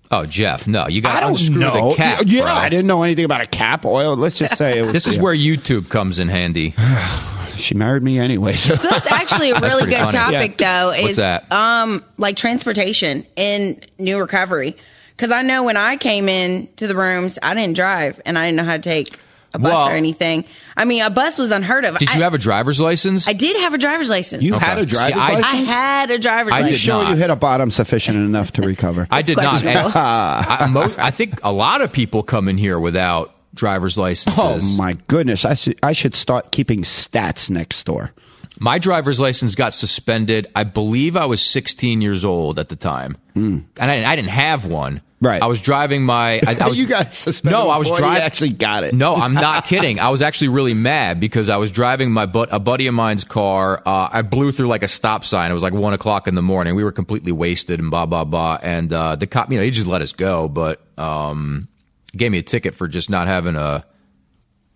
Oh, 0.10 0.26
Jeff, 0.26 0.68
no, 0.68 0.88
you 0.88 1.02
got 1.02 1.12
I 1.12 1.20
to 1.20 1.22
don't 1.26 1.32
unscrew 1.32 1.58
know. 1.60 1.90
the 1.90 1.96
cap. 1.96 2.24
yeah, 2.26 2.44
bro. 2.44 2.52
I 2.54 2.70
didn't 2.70 2.88
know 2.88 3.04
anything 3.04 3.26
about 3.26 3.42
a 3.42 3.46
cap 3.48 3.84
oil. 3.86 4.16
Let's 4.16 4.38
just 4.38 4.58
say 4.58 4.80
it 4.80 4.84
was, 4.84 4.94
This 4.94 5.06
is 5.08 5.18
yeah. 5.18 5.22
where 5.22 5.36
YouTube 5.36 5.90
comes 5.90 6.20
in 6.20 6.30
handy. 6.30 6.74
she 7.56 7.76
married 7.76 8.04
me 8.04 8.18
anyway. 8.20 8.56
So. 8.56 8.76
So 8.76 8.88
that's 8.90 9.12
actually 9.12 9.50
a 9.52 9.60
really 9.60 9.86
good 9.90 10.00
funny. 10.00 10.18
topic, 10.18 10.58
though. 10.58 10.92
Is 10.92 11.02
What's 11.04 11.16
that? 11.18 11.52
um 11.52 12.04
like 12.18 12.38
transportation 12.38 13.26
in 13.36 13.82
new 14.00 14.18
recovery? 14.20 14.78
Because 15.16 15.32
I 15.32 15.42
know 15.42 15.64
when 15.64 15.78
I 15.78 15.98
came 15.98 16.30
in 16.30 16.70
to 16.78 16.86
the 16.88 16.96
rooms, 16.96 17.40
I 17.42 17.54
didn't 17.56 17.76
drive 17.76 18.22
and 18.26 18.38
I 18.38 18.46
didn't 18.46 18.58
know 18.58 18.64
how 18.66 18.78
to 18.78 18.82
take 18.82 19.18
a 19.58 19.60
bus 19.60 19.74
Well- 19.74 19.88
or 19.90 19.92
anything. 19.92 20.46
I 20.76 20.86
mean, 20.86 21.02
a 21.02 21.10
bus 21.10 21.38
was 21.40 21.50
unheard 21.52 21.86
of. 21.86 21.98
Did 21.98 22.10
I, 22.10 22.18
you 22.18 22.22
have 22.24 22.34
a 22.36 22.38
driver's 22.38 22.80
license? 22.80 23.28
I 23.28 23.34
did 23.34 23.56
have 23.58 23.74
a 23.74 23.78
driver's 23.80 24.10
license. 24.10 24.44
You 24.44 24.56
Okay. 24.56 24.66
had 24.66 24.78
a 24.78 24.86
driver's 24.86 25.16
See, 25.16 25.20
I- 25.20 25.30
license? 25.40 25.46
I 25.46 25.56
had 25.74 26.12
a 26.12 26.20
driver's 26.20 26.54
I 26.54 26.58
did 26.58 26.64
license. 26.64 26.80
Show 26.82 27.02
not. 27.02 27.10
you 27.10 27.16
hit 27.16 27.30
a 27.32 27.36
bottom 27.36 27.72
sufficient 27.72 28.18
enough 28.18 28.52
to 28.54 28.62
recover. 28.62 29.08
I 29.10 29.24
did 29.24 29.38
not. 29.38 29.64
I, 29.66 30.68
mo- 30.72 30.94
I 30.98 31.12
think 31.12 31.40
a 31.44 31.52
lot 31.52 31.82
of 31.82 31.92
people 31.92 32.24
come 32.24 32.48
in 32.48 32.58
here 32.58 32.80
without 32.80 33.34
driver's 33.56 33.98
licenses. 33.98 34.40
Oh 34.40 34.62
my 34.78 34.94
goodness! 35.08 35.44
I 35.46 35.56
should, 35.56 35.80
I 35.82 35.94
should 35.94 36.14
start 36.14 36.52
keeping 36.52 36.84
stats 36.84 37.50
next 37.50 37.84
door. 37.86 38.12
My 38.60 38.80
driver's 38.80 39.20
license 39.20 39.56
got 39.56 39.74
suspended. 39.74 40.48
I 40.56 40.64
believe 40.64 41.16
I 41.16 41.26
was 41.26 41.42
16 41.42 42.02
years 42.02 42.26
old 42.26 42.60
at 42.60 42.70
the 42.70 42.76
time, 42.76 43.18
and 43.36 43.66
I, 43.78 44.12
I 44.12 44.16
didn't 44.16 44.32
have 44.32 44.66
one. 44.66 45.02
Right. 45.20 45.42
I 45.42 45.48
was 45.48 45.60
driving 45.60 46.04
my. 46.04 46.40
I, 46.46 46.56
I 46.60 46.68
was, 46.68 46.78
you 46.78 46.86
got 46.86 47.12
suspended. 47.12 47.58
No, 47.58 47.70
I 47.70 47.78
was 47.78 47.88
driving. 47.88 48.22
actually 48.22 48.54
got 48.54 48.84
it. 48.84 48.94
No, 48.94 49.16
I'm 49.16 49.34
not 49.34 49.66
kidding. 49.68 50.00
I 50.00 50.10
was 50.10 50.22
actually 50.22 50.50
really 50.50 50.76
mad 50.76 51.20
because 51.20 51.50
I 51.50 51.58
was 51.58 51.72
driving 51.72 52.12
my 52.12 52.28
but 52.28 52.50
a 52.52 52.60
buddy 52.60 52.86
of 52.88 52.94
mine's 52.94 53.24
car. 53.24 53.82
Uh, 53.84 54.10
I 54.12 54.22
blew 54.22 54.52
through 54.52 54.68
like 54.68 54.84
a 54.84 54.88
stop 54.88 55.26
sign. 55.26 55.50
It 55.50 55.56
was 55.56 55.64
like 55.64 55.74
one 55.74 55.94
o'clock 55.94 56.28
in 56.28 56.36
the 56.36 56.44
morning. 56.44 56.76
We 56.76 56.84
were 56.84 56.92
completely 56.92 57.32
wasted 57.32 57.80
and 57.80 57.90
blah 57.90 58.06
blah 58.06 58.26
blah. 58.26 58.60
And 58.62 58.94
uh, 58.94 59.16
the 59.16 59.26
cop, 59.26 59.52
you 59.52 59.58
know, 59.58 59.64
he 59.64 59.72
just 59.72 59.88
let 59.88 60.04
us 60.04 60.14
go, 60.14 60.48
but 60.48 60.82
um, 61.00 61.68
gave 62.16 62.32
me 62.32 62.38
a 62.38 62.44
ticket 62.44 62.76
for 62.76 62.88
just 62.88 63.10
not 63.10 63.26
having 63.28 63.56
a 63.56 63.86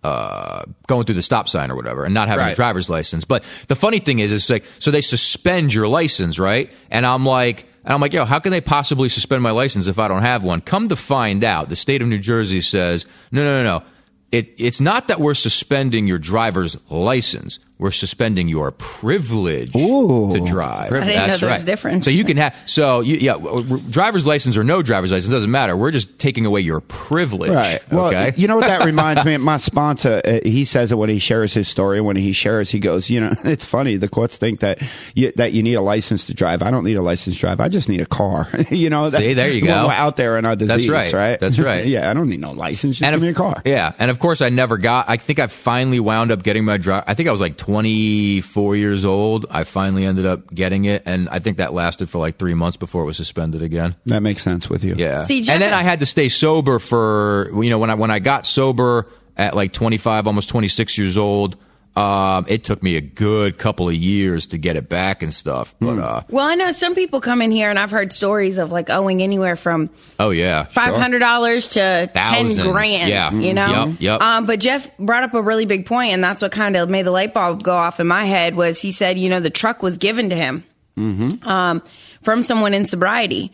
uh, 0.02 0.64
going 0.86 1.06
through 1.06 1.14
the 1.14 1.22
stop 1.22 1.48
sign 1.48 1.70
or 1.70 1.76
whatever 1.76 2.04
and 2.04 2.12
not 2.12 2.28
having 2.28 2.44
a 2.52 2.54
driver's 2.54 2.90
license. 2.90 3.24
But 3.24 3.44
the 3.68 3.76
funny 3.76 4.00
thing 4.00 4.18
is, 4.18 4.32
it's 4.32 4.50
like, 4.50 4.64
so 4.78 4.90
they 4.90 5.00
suspend 5.00 5.72
your 5.72 5.86
license, 5.88 6.38
right? 6.38 6.70
And 6.90 7.06
I'm 7.06 7.24
like, 7.24 7.66
and 7.84 7.92
I'm 7.92 8.00
like, 8.00 8.12
yo, 8.12 8.24
how 8.24 8.38
can 8.38 8.52
they 8.52 8.60
possibly 8.60 9.08
suspend 9.08 9.42
my 9.42 9.50
license 9.50 9.86
if 9.86 9.98
I 9.98 10.08
don't 10.08 10.22
have 10.22 10.42
one? 10.42 10.60
Come 10.60 10.88
to 10.88 10.96
find 10.96 11.42
out, 11.44 11.68
the 11.68 11.76
state 11.76 12.02
of 12.02 12.08
New 12.08 12.18
Jersey 12.18 12.60
says, 12.60 13.06
no, 13.30 13.44
no, 13.44 13.62
no, 13.62 13.78
no. 13.78 13.84
It, 14.30 14.54
it's 14.56 14.80
not 14.80 15.08
that 15.08 15.20
we're 15.20 15.34
suspending 15.34 16.06
your 16.06 16.18
driver's 16.18 16.78
license. 16.90 17.58
We're 17.82 17.90
suspending 17.90 18.48
your 18.48 18.70
privilege 18.70 19.74
Ooh. 19.76 20.32
to 20.32 20.40
drive. 20.46 20.92
I 20.92 21.00
didn't 21.00 21.14
That's 21.26 21.40
there 21.40 21.48
was 21.50 21.58
right. 21.58 21.62
a 21.62 21.66
difference. 21.66 22.04
So 22.04 22.10
you 22.10 22.24
can 22.24 22.36
have, 22.36 22.56
so 22.66 23.00
you, 23.00 23.16
yeah, 23.16 23.32
w- 23.32 23.62
w- 23.64 23.90
driver's 23.90 24.26
license 24.26 24.56
or 24.56 24.64
no 24.64 24.82
driver's 24.82 25.10
license 25.12 25.30
doesn't 25.30 25.50
matter. 25.50 25.76
We're 25.76 25.90
just 25.90 26.18
taking 26.18 26.46
away 26.46 26.60
your 26.60 26.80
privilege. 26.80 27.50
Right. 27.50 27.80
Well, 27.90 28.06
okay. 28.06 28.32
you 28.36 28.46
know 28.48 28.56
what 28.56 28.68
that 28.68 28.84
reminds 28.84 29.24
me 29.24 29.34
of? 29.34 29.40
My 29.40 29.56
sponsor, 29.56 30.22
uh, 30.24 30.38
he 30.44 30.64
says 30.64 30.92
it 30.92 30.96
when 30.96 31.08
he 31.10 31.18
shares 31.18 31.52
his 31.52 31.68
story. 31.68 32.00
When 32.00 32.16
he 32.16 32.32
shares, 32.32 32.70
he 32.70 32.78
goes, 32.78 33.10
you 33.10 33.20
know, 33.20 33.32
it's 33.44 33.64
funny. 33.64 33.96
The 33.96 34.08
courts 34.08 34.36
think 34.36 34.60
that 34.60 34.80
you, 35.14 35.32
that 35.36 35.52
you 35.52 35.62
need 35.62 35.74
a 35.74 35.80
license 35.82 36.24
to 36.24 36.34
drive. 36.34 36.62
I 36.62 36.70
don't 36.70 36.84
need 36.84 36.96
a 36.96 37.02
license 37.02 37.34
to 37.36 37.40
drive. 37.40 37.60
I 37.60 37.68
just 37.68 37.88
need 37.88 38.00
a 38.00 38.06
car. 38.06 38.48
you 38.70 38.90
know, 38.90 39.10
that, 39.10 39.18
See, 39.20 39.34
there 39.34 39.50
you 39.50 39.62
go. 39.66 39.86
We're 39.88 39.92
out 39.92 40.16
there 40.16 40.38
in 40.38 40.44
our 40.44 40.54
disease, 40.56 40.86
That's 40.86 40.88
right. 40.88 41.12
right? 41.12 41.40
That's 41.40 41.58
right. 41.58 41.86
yeah, 41.86 42.08
I 42.10 42.14
don't 42.14 42.28
need 42.28 42.40
no 42.40 42.52
license. 42.52 42.98
Just 42.98 43.10
give 43.10 43.14
of- 43.14 43.22
me 43.22 43.28
a 43.28 43.34
car. 43.34 43.60
Yeah, 43.64 43.92
and 43.98 44.10
of 44.10 44.18
course 44.18 44.40
I 44.40 44.48
never 44.48 44.78
got. 44.78 45.08
I 45.08 45.16
think 45.16 45.38
I 45.38 45.48
finally 45.48 45.98
wound 46.00 46.30
up 46.30 46.42
getting 46.42 46.64
my 46.64 46.76
drive. 46.76 47.04
I 47.06 47.14
think 47.14 47.28
I 47.28 47.32
was 47.32 47.40
like 47.40 47.56
24 47.72 48.76
years 48.76 49.02
old. 49.02 49.46
I 49.50 49.64
finally 49.64 50.04
ended 50.04 50.26
up 50.26 50.52
getting 50.52 50.84
it, 50.84 51.02
and 51.06 51.26
I 51.30 51.38
think 51.38 51.56
that 51.56 51.72
lasted 51.72 52.10
for 52.10 52.18
like 52.18 52.36
three 52.36 52.52
months 52.52 52.76
before 52.76 53.02
it 53.02 53.06
was 53.06 53.16
suspended 53.16 53.62
again. 53.62 53.96
That 54.04 54.20
makes 54.20 54.42
sense 54.42 54.68
with 54.68 54.84
you. 54.84 54.94
Yeah, 54.94 55.24
See, 55.24 55.38
and 55.48 55.62
then 55.62 55.72
I 55.72 55.82
had 55.82 56.00
to 56.00 56.06
stay 56.06 56.28
sober 56.28 56.78
for 56.78 57.50
you 57.54 57.70
know 57.70 57.78
when 57.78 57.88
I 57.88 57.94
when 57.94 58.10
I 58.10 58.18
got 58.18 58.44
sober 58.44 59.08
at 59.38 59.56
like 59.56 59.72
25, 59.72 60.26
almost 60.26 60.50
26 60.50 60.98
years 60.98 61.16
old. 61.16 61.56
Um, 61.94 62.46
it 62.48 62.64
took 62.64 62.82
me 62.82 62.96
a 62.96 63.02
good 63.02 63.58
couple 63.58 63.86
of 63.86 63.94
years 63.94 64.46
to 64.46 64.56
get 64.58 64.76
it 64.76 64.88
back 64.88 65.22
and 65.22 65.32
stuff, 65.32 65.74
but 65.78 65.98
uh, 65.98 66.22
Well, 66.30 66.46
I 66.46 66.54
know 66.54 66.72
some 66.72 66.94
people 66.94 67.20
come 67.20 67.42
in 67.42 67.50
here, 67.50 67.68
and 67.68 67.78
I've 67.78 67.90
heard 67.90 68.14
stories 68.14 68.56
of 68.56 68.72
like 68.72 68.88
owing 68.88 69.20
anywhere 69.22 69.56
from 69.56 69.90
oh 70.18 70.30
yeah, 70.30 70.64
five 70.64 70.94
hundred 70.94 71.18
dollars 71.18 71.68
to 71.70 72.08
Thousands, 72.14 72.56
ten 72.56 72.72
grand. 72.72 73.10
yeah. 73.10 73.30
you 73.30 73.52
know. 73.52 73.86
Yep, 73.88 73.96
yep. 74.00 74.20
Um, 74.22 74.46
but 74.46 74.58
Jeff 74.58 74.90
brought 74.96 75.22
up 75.22 75.34
a 75.34 75.42
really 75.42 75.66
big 75.66 75.84
point, 75.84 76.14
and 76.14 76.24
that's 76.24 76.40
what 76.40 76.50
kind 76.50 76.76
of 76.76 76.88
made 76.88 77.02
the 77.04 77.10
light 77.10 77.34
bulb 77.34 77.62
go 77.62 77.76
off 77.76 78.00
in 78.00 78.06
my 78.06 78.24
head. 78.24 78.54
Was 78.54 78.78
he 78.80 78.90
said, 78.90 79.18
you 79.18 79.28
know, 79.28 79.40
the 79.40 79.50
truck 79.50 79.82
was 79.82 79.98
given 79.98 80.30
to 80.30 80.36
him 80.36 80.64
um, 80.96 81.82
from 82.22 82.42
someone 82.42 82.72
in 82.72 82.86
sobriety, 82.86 83.52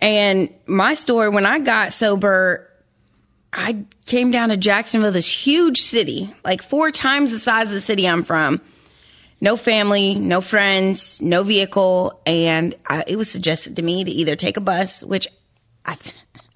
and 0.00 0.48
my 0.66 0.94
story 0.94 1.28
when 1.28 1.44
I 1.44 1.58
got 1.58 1.92
sober. 1.92 2.69
I 3.52 3.84
came 4.06 4.30
down 4.30 4.50
to 4.50 4.56
Jacksonville, 4.56 5.12
this 5.12 5.30
huge 5.30 5.82
city, 5.82 6.32
like 6.44 6.62
four 6.62 6.90
times 6.90 7.32
the 7.32 7.38
size 7.38 7.66
of 7.66 7.72
the 7.72 7.80
city 7.80 8.06
I'm 8.06 8.22
from. 8.22 8.60
No 9.40 9.56
family, 9.56 10.14
no 10.14 10.40
friends, 10.40 11.20
no 11.20 11.42
vehicle, 11.42 12.20
and 12.26 12.74
I, 12.86 13.04
it 13.06 13.16
was 13.16 13.30
suggested 13.30 13.76
to 13.76 13.82
me 13.82 14.04
to 14.04 14.10
either 14.10 14.36
take 14.36 14.56
a 14.58 14.60
bus, 14.60 15.02
which 15.02 15.26
I, 15.84 15.96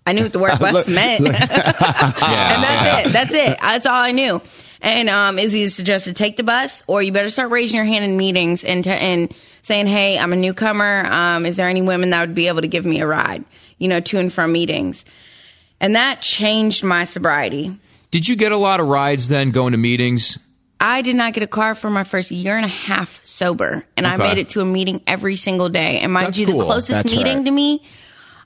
I 0.07 0.13
knew 0.13 0.25
what 0.25 0.33
the 0.33 0.39
word 0.39 0.59
bus 0.61 0.73
Look- 0.73 0.89
meant, 0.89 1.25
yeah, 1.27 2.55
and 2.55 2.63
that's 2.63 3.07
it. 3.07 3.13
That's 3.13 3.33
it. 3.33 3.59
That's 3.61 3.87
all 3.87 4.03
I 4.03 4.13
knew. 4.13 4.41
And 4.83 5.09
um, 5.09 5.39
Izzy 5.39 5.69
suggested 5.71 6.15
take 6.15 6.37
the 6.37 6.43
bus, 6.43 6.83
or 6.87 7.03
you 7.03 7.11
better 7.11 7.31
start 7.31 7.51
raising 7.51 7.77
your 7.77 7.87
hand 7.87 8.05
in 8.05 8.19
meetings 8.19 8.63
and 8.63 8.85
t- 8.85 8.91
and 8.91 9.35
saying, 9.63 9.87
"Hey, 9.87 10.19
I'm 10.19 10.35
a 10.35 10.37
newcomer. 10.37 11.07
Um, 11.07 11.47
is 11.47 11.57
there 11.57 11.69
any 11.69 11.81
women 11.81 12.11
that 12.11 12.21
would 12.21 12.35
be 12.35 12.49
able 12.49 12.61
to 12.61 12.69
give 12.69 12.85
me 12.85 13.01
a 13.01 13.07
ride? 13.07 13.45
You 13.79 13.89
know, 13.89 14.01
to 14.01 14.19
and 14.19 14.31
from 14.31 14.53
meetings." 14.53 15.07
And 15.85 15.97
that 15.97 16.23
changed 16.23 16.83
my 16.83 17.05
sobriety. 17.05 17.79
Did 18.11 18.27
you 18.27 18.37
get 18.37 18.53
a 18.53 18.57
lot 18.57 18.81
of 18.81 18.87
rides 18.87 19.29
then 19.29 19.51
going 19.51 19.73
to 19.73 19.77
meetings? 19.77 20.39
I 20.81 21.03
did 21.03 21.15
not 21.15 21.35
get 21.35 21.43
a 21.43 21.47
car 21.47 21.75
for 21.75 21.91
my 21.91 22.05
first 22.05 22.31
year 22.31 22.57
and 22.57 22.65
a 22.65 22.69
half 22.69 23.21
sober, 23.23 23.85
and 23.95 24.07
I 24.07 24.17
made 24.17 24.39
it 24.39 24.49
to 24.51 24.63
a 24.63 24.65
meeting 24.65 25.03
every 25.07 25.37
single 25.37 25.69
day. 25.69 25.99
And 25.99 26.11
mind 26.11 26.29
That's 26.29 26.39
you, 26.39 26.47
cool. 26.47 26.61
the 26.61 26.65
closest 26.65 26.91
That's 27.03 27.13
meeting 27.13 27.37
right. 27.37 27.45
to 27.45 27.51
me 27.51 27.83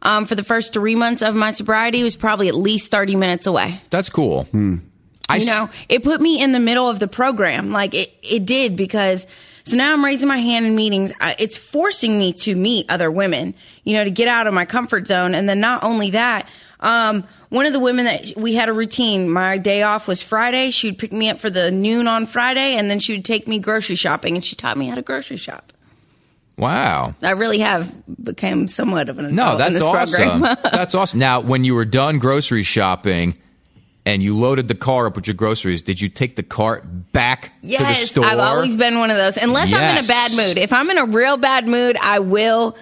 um, 0.03 0.27
for 0.27 0.35
the 0.35 0.43
first 0.43 0.73
three 0.73 0.97
months 0.97 1.23
of 1.23 1.37
my 1.37 1.53
sobriety 1.53 2.03
was 2.03 2.17
probably 2.17 2.49
at 2.49 2.57
least 2.57 2.91
thirty 2.91 3.15
minutes 3.15 3.47
away. 3.47 3.81
That's 3.91 4.11
cool. 4.11 4.49
I 5.29 5.37
you 5.37 5.43
s- 5.43 5.47
know, 5.47 5.71
it 5.89 6.03
put 6.03 6.21
me 6.21 6.43
in 6.43 6.51
the 6.51 6.59
middle 6.61 6.91
of 6.91 6.99
the 6.99 7.07
program. 7.07 7.71
Like 7.71 7.95
it, 7.95 8.13
it 8.23 8.47
did 8.47 8.75
because 8.75 9.29
so 9.69 9.77
now 9.77 9.93
I'm 9.93 10.05
raising 10.05 10.29
my 10.29 10.39
hand 10.39 10.67
in 10.67 10.75
meetings. 10.75 11.13
It's 11.39 11.57
forcing 11.59 12.19
me 12.19 12.33
to 12.35 12.55
meet 12.55 12.87
other 12.91 13.11
women, 13.11 13.55
you 13.85 13.95
know, 13.95 14.05
to 14.05 14.11
get 14.11 14.29
out 14.29 14.47
of 14.47 14.55
my 14.55 14.65
comfort 14.65 15.07
zone. 15.07 15.35
And 15.35 15.49
then 15.49 15.61
not 15.61 15.85
only 15.85 16.11
that, 16.11 16.49
um, 16.81 17.25
one 17.51 17.67
of 17.67 17.73
the 17.73 17.81
women 17.81 18.05
that 18.05 18.33
we 18.37 18.55
had 18.55 18.69
a 18.69 18.73
routine, 18.73 19.29
my 19.31 19.59
day 19.59 19.83
off 19.83 20.07
was 20.07 20.23
Friday. 20.23 20.71
She 20.71 20.89
would 20.89 20.99
pick 20.99 21.13
me 21.13 21.29
up 21.31 21.39
for 21.39 21.51
the 21.51 21.71
noon 21.71 22.07
on 22.07 22.27
Friday 22.27 22.75
and 22.77 22.91
then 22.91 23.01
she 23.01 23.13
would 23.15 23.25
take 23.25 23.49
me 23.49 23.59
grocery 23.59 23.97
shopping 23.97 24.35
and 24.37 24.45
she 24.45 24.55
taught 24.57 24.77
me 24.77 24.87
how 24.89 24.95
to 24.95 25.03
grocery 25.03 25.37
shop. 25.39 25.73
wow. 26.57 27.15
I 27.23 27.31
really 27.31 27.59
have 27.59 27.93
become 28.23 28.69
somewhat 28.69 29.09
of 29.09 29.19
an 29.19 29.35
No, 29.35 29.55
adult 29.55 29.55
in 29.55 29.59
that's 29.59 29.75
this 29.75 29.83
awesome. 29.83 30.41
program. 30.41 30.57
that's 30.73 30.95
awesome. 30.95 31.19
Now, 31.19 31.41
when 31.41 31.65
you 31.65 31.75
were 31.75 31.85
done 31.85 32.19
grocery 32.19 32.63
shopping 32.63 33.37
and 34.07 34.23
you 34.23 34.37
loaded 34.37 34.69
the 34.69 34.75
car 34.75 35.07
up 35.07 35.17
with 35.17 35.27
your 35.27 35.35
groceries, 35.35 35.83
did 35.83 36.01
you 36.01 36.09
take 36.09 36.37
the 36.37 36.43
cart 36.43 37.13
back 37.13 37.43
to 37.45 37.51
the 37.63 37.69
Yes, 37.69 38.03
store? 38.11 38.25
I've 38.25 38.39
always 38.39 38.77
been 38.77 38.99
one 38.99 39.11
of 39.11 39.17
those. 39.17 39.37
Unless 39.37 39.73
I'm 39.73 39.99
in 39.99 40.05
a 40.05 40.07
bad 40.09 40.33
mood. 40.35 40.59
If 40.59 40.73
I'm 40.73 40.91
in 40.91 40.99
a 40.99 41.05
real 41.05 41.37
bad 41.37 41.67
mood, 41.69 41.97
I 42.01 42.21
will. 42.21 42.77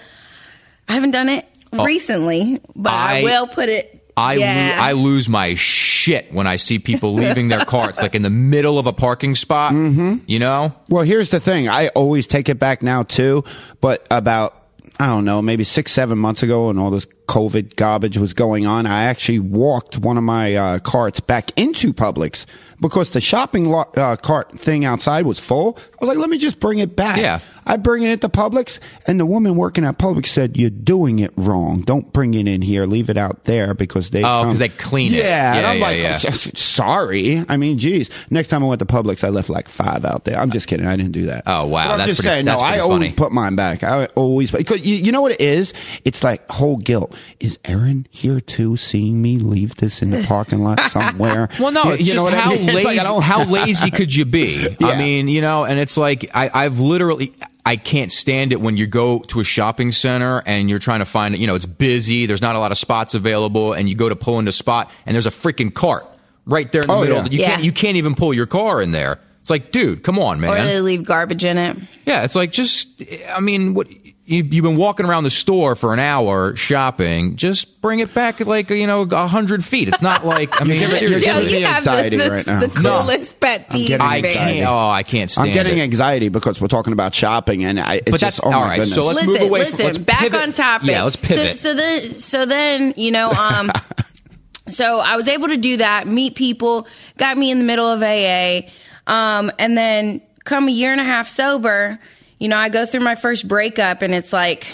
I 0.88 0.92
haven't 0.94 1.10
done 1.12 1.28
it 1.28 1.44
recently, 1.72 2.60
but 2.74 2.92
I, 2.92 2.96
Oh. 2.96 3.20
I- 3.20 3.22
will 3.24 3.46
put 3.46 3.68
it 3.68 3.92
I 4.18 4.36
lo- 4.36 4.40
Yeah. 4.40 4.78
I 4.80 4.92
lose 4.92 5.28
my 5.28 5.52
shit 5.54 6.32
when 6.32 6.46
I 6.46 6.56
see 6.56 6.78
people 6.78 7.12
leaving 7.22 7.48
their 7.48 7.66
carts 7.66 8.00
like 8.00 8.14
in 8.14 8.22
the 8.22 8.30
middle 8.30 8.78
of 8.78 8.86
a 8.86 8.92
parking 8.94 9.34
spot. 9.34 9.74
Mm-hmm. 9.74 10.18
You 10.26 10.38
know, 10.38 10.72
Well, 10.88 11.02
here's 11.02 11.28
the 11.30 11.38
thing. 11.40 11.68
I 11.68 11.88
always 11.88 12.26
take 12.26 12.48
it 12.48 12.58
back 12.58 12.82
now 12.82 13.02
too, 13.02 13.44
but 13.82 14.06
about 14.10 14.54
I 14.98 15.04
don't 15.08 15.26
know, 15.26 15.42
maybe 15.42 15.64
six, 15.64 15.92
seven 15.92 16.16
months 16.16 16.42
ago, 16.42 16.70
and 16.70 16.78
all 16.78 16.90
this 16.90 17.06
COVID 17.26 17.76
garbage 17.76 18.16
was 18.18 18.32
going 18.32 18.66
on, 18.66 18.86
I 18.86 19.04
actually 19.04 19.40
walked 19.40 19.98
one 19.98 20.16
of 20.16 20.24
my 20.24 20.54
uh, 20.54 20.78
carts 20.78 21.20
back 21.20 21.50
into 21.58 21.92
Publix 21.92 22.44
because 22.80 23.10
the 23.10 23.20
shopping 23.20 23.68
lo- 23.68 23.90
uh, 23.96 24.16
cart 24.16 24.58
thing 24.58 24.84
outside 24.84 25.26
was 25.26 25.38
full. 25.40 25.76
I 25.78 25.96
was 26.00 26.08
like, 26.08 26.18
let 26.18 26.28
me 26.30 26.38
just 26.38 26.60
bring 26.60 26.78
it 26.78 26.94
back. 26.94 27.18
Yeah. 27.18 27.40
I 27.68 27.76
bring 27.78 28.04
it 28.04 28.10
into 28.10 28.28
Publix, 28.28 28.78
and 29.08 29.18
the 29.18 29.26
woman 29.26 29.56
working 29.56 29.84
at 29.84 29.98
Publix 29.98 30.26
said, 30.28 30.56
"You're 30.56 30.70
doing 30.70 31.18
it 31.18 31.32
wrong. 31.36 31.80
Don't 31.80 32.12
bring 32.12 32.34
it 32.34 32.46
in 32.46 32.62
here. 32.62 32.86
Leave 32.86 33.10
it 33.10 33.16
out 33.16 33.42
there 33.42 33.74
because 33.74 34.10
they 34.10 34.20
Oh, 34.20 34.44
'cause 34.44 34.44
come." 34.44 34.56
they 34.58 34.68
clean 34.68 35.12
it. 35.12 35.24
Yeah, 35.24 35.54
and 35.54 35.66
I'm 35.66 35.78
yeah, 35.78 35.84
like, 35.84 35.98
yeah. 36.22 36.30
sorry. 36.54 37.44
I 37.48 37.56
mean, 37.56 37.78
geez. 37.78 38.08
Next 38.30 38.48
time 38.48 38.62
I 38.62 38.66
went 38.68 38.78
to 38.80 38.86
Publix, 38.86 39.24
I 39.24 39.30
left 39.30 39.48
like 39.48 39.68
five 39.68 40.04
out 40.04 40.24
there. 40.26 40.38
I'm 40.38 40.50
just 40.50 40.68
kidding. 40.68 40.86
I 40.86 40.94
didn't 40.96 41.10
do 41.10 41.26
that. 41.26 41.42
Oh, 41.46 41.66
wow. 41.66 41.86
But 41.86 41.90
I'm 41.92 41.98
That's 41.98 42.10
just 42.10 42.20
pretty- 42.20 42.34
saying. 42.34 42.44
that's 42.44 42.60
no, 42.60 42.66
I 42.68 42.78
always 42.78 42.98
funny. 43.00 43.12
put 43.12 43.32
mine 43.32 43.56
back. 43.56 43.82
I 43.82 44.06
always 44.14 44.52
because 44.52 44.80
you, 44.86 44.94
you 44.94 45.10
know 45.10 45.22
what 45.22 45.32
it 45.32 45.40
is. 45.40 45.72
It's 46.04 46.22
like 46.22 46.48
whole 46.48 46.76
guilt. 46.76 47.15
Is 47.40 47.58
Aaron 47.64 48.06
here 48.10 48.40
too, 48.40 48.76
seeing 48.76 49.20
me 49.22 49.38
leave 49.38 49.74
this 49.76 50.02
in 50.02 50.10
the 50.10 50.22
parking 50.24 50.62
lot 50.62 50.80
somewhere? 50.90 51.48
Well, 51.60 51.70
no, 51.72 51.84
You- 51.84 51.90
it's 51.92 52.02
you 52.02 52.14
know 52.14 52.24
just 52.24 52.24
what 52.24 52.34
I 52.34 52.40
how 52.40 52.50
mean? 52.50 52.62
It's 52.68 52.74
lazy. 52.84 52.98
like 53.00 53.22
how 53.22 53.44
lazy 53.44 53.90
could 53.90 54.14
you 54.14 54.24
be? 54.24 54.66
Yeah. 54.80 54.86
I 54.88 54.98
mean, 54.98 55.28
you 55.28 55.40
know, 55.40 55.64
and 55.64 55.78
it's 55.78 55.96
like 55.96 56.30
I, 56.34 56.50
I've 56.52 56.78
literally. 56.80 57.34
I 57.64 57.74
can't 57.76 58.12
stand 58.12 58.52
it 58.52 58.60
when 58.60 58.76
you 58.76 58.86
go 58.86 59.18
to 59.20 59.40
a 59.40 59.44
shopping 59.44 59.90
center 59.90 60.40
and 60.46 60.70
you're 60.70 60.78
trying 60.78 61.00
to 61.00 61.04
find 61.04 61.34
it. 61.34 61.40
You 61.40 61.48
know, 61.48 61.56
it's 61.56 61.66
busy. 61.66 62.26
There's 62.26 62.40
not 62.40 62.54
a 62.54 62.60
lot 62.60 62.70
of 62.70 62.78
spots 62.78 63.14
available, 63.14 63.72
and 63.72 63.88
you 63.88 63.96
go 63.96 64.08
to 64.08 64.14
pull 64.14 64.38
into 64.38 64.50
a 64.50 64.52
spot, 64.52 64.88
and 65.04 65.16
there's 65.16 65.26
a 65.26 65.30
freaking 65.32 65.74
cart 65.74 66.06
right 66.46 66.70
there 66.70 66.82
in 66.82 66.86
the 66.86 66.94
Oh, 66.94 67.00
middle. 67.00 67.16
yeah. 67.24 67.28
You 67.28 67.38
Yeah. 67.40 67.46
can't. 67.50 67.64
You 67.64 67.72
can't 67.72 67.96
even 67.96 68.14
pull 68.14 68.32
your 68.32 68.46
car 68.46 68.80
in 68.80 68.92
there. 68.92 69.18
It's 69.40 69.50
like, 69.50 69.72
dude, 69.72 70.04
come 70.04 70.16
on, 70.20 70.38
man. 70.38 70.50
Or 70.50 70.62
they 70.64 70.80
leave 70.80 71.02
garbage 71.04 71.44
in 71.44 71.58
it. 71.58 71.76
Yeah, 72.04 72.22
it's 72.22 72.36
like 72.36 72.52
just. 72.52 73.02
I 73.30 73.40
mean, 73.40 73.74
what 73.74 73.90
you, 73.90 74.05
you've 74.26 74.50
been 74.50 74.76
walking 74.76 75.06
around 75.06 75.24
the 75.24 75.30
store 75.30 75.74
for 75.76 75.92
an 75.94 75.98
hour 76.00 76.54
shopping. 76.56 77.36
Just 77.36 77.80
bring 77.80 78.00
it 78.00 78.12
back 78.12 78.40
like 78.40 78.68
you 78.70 78.86
know 78.86 79.02
a 79.02 79.26
hundred 79.26 79.64
feet. 79.64 79.88
It's 79.88 80.02
not 80.02 80.26
like 80.26 80.60
I 80.60 80.64
mean, 80.64 80.80
giving- 80.80 80.90
you're 80.90 81.20
seriously. 81.20 81.26
Yo, 81.28 81.34
giving 81.40 81.52
me 81.54 81.60
you 81.60 81.66
anxiety 81.66 82.16
the, 82.16 82.24
the, 82.24 82.30
right 82.30 82.46
now. 82.46 82.60
the 82.66 82.80
No. 82.80 83.00
coolest 83.02 83.40
pet 83.40 83.70
peeve. 83.70 83.88
getting 83.88 84.06
I 84.06 84.16
anxiety. 84.16 84.38
can't. 84.58 84.68
Oh, 84.68 84.88
I 84.88 85.02
can't 85.02 85.30
stand 85.30 85.48
I'm 85.48 85.54
getting 85.54 85.78
it. 85.78 85.82
anxiety 85.82 86.28
because 86.28 86.60
we're 86.60 86.68
talking 86.68 86.92
about 86.92 87.14
shopping, 87.14 87.64
and 87.64 87.78
I. 87.80 87.94
It's 87.96 88.10
But 88.10 88.20
just, 88.20 88.36
that's 88.36 88.40
oh 88.40 88.52
all 88.52 88.62
right. 88.64 88.76
Goodness. 88.78 88.94
So 88.94 89.04
let's 89.04 89.20
listen, 89.26 89.32
move 89.32 89.42
away 89.50 89.60
listen, 89.60 89.76
from- 89.76 89.86
let's 89.86 89.98
back 89.98 90.18
pivot. 90.20 90.40
on 90.42 90.52
topic. 90.52 90.88
Yeah, 90.88 91.04
let's 91.04 91.16
pivot. 91.16 91.56
So, 91.58 91.70
so 91.70 91.74
then, 91.74 92.14
so 92.18 92.46
then, 92.46 92.94
you 92.96 93.10
know, 93.12 93.30
um, 93.30 93.70
so 94.68 94.98
I 94.98 95.16
was 95.16 95.28
able 95.28 95.48
to 95.48 95.56
do 95.56 95.76
that, 95.78 96.06
meet 96.08 96.34
people, 96.34 96.86
got 97.18 97.38
me 97.38 97.50
in 97.50 97.58
the 97.58 97.64
middle 97.64 97.86
of 97.90 98.02
AA, 98.02 98.62
um, 99.06 99.52
and 99.58 99.76
then 99.78 100.20
come 100.44 100.68
a 100.68 100.70
year 100.72 100.92
and 100.92 101.00
a 101.00 101.04
half 101.04 101.28
sober, 101.28 101.98
you 102.38 102.48
know, 102.48 102.56
I 102.56 102.68
go 102.68 102.86
through 102.86 103.00
my 103.00 103.14
first 103.14 103.46
breakup, 103.48 104.02
and 104.02 104.14
it's 104.14 104.32
like 104.32 104.66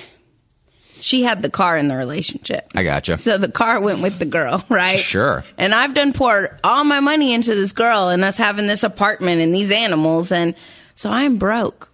she 1.03 1.25
had 1.25 1.43
the 1.43 1.51
car 1.51 1.77
in 1.77 1.89
the 1.89 1.97
relationship. 1.97 2.71
I 2.77 2.85
gotcha. 2.85 3.19
So 3.19 3.37
the 3.37 3.51
car 3.51 3.81
went 3.81 4.03
with 4.03 4.21
the 4.21 4.25
girl, 4.25 4.65
right? 4.69 5.01
Sure. 5.01 5.45
And 5.59 5.75
I've 5.75 5.95
done 5.95 6.13
poured 6.13 6.61
all 6.63 6.85
my 6.85 7.01
money 7.01 7.35
into 7.35 7.55
this 7.57 7.73
girl 7.73 8.09
and 8.09 8.25
us 8.25 8.37
having 8.37 8.69
this 8.69 8.85
apartment 8.85 9.41
and 9.41 9.53
these 9.53 9.73
animals. 9.73 10.31
And 10.31 10.55
so 10.95 11.11
I'm 11.11 11.39
broke. 11.39 11.91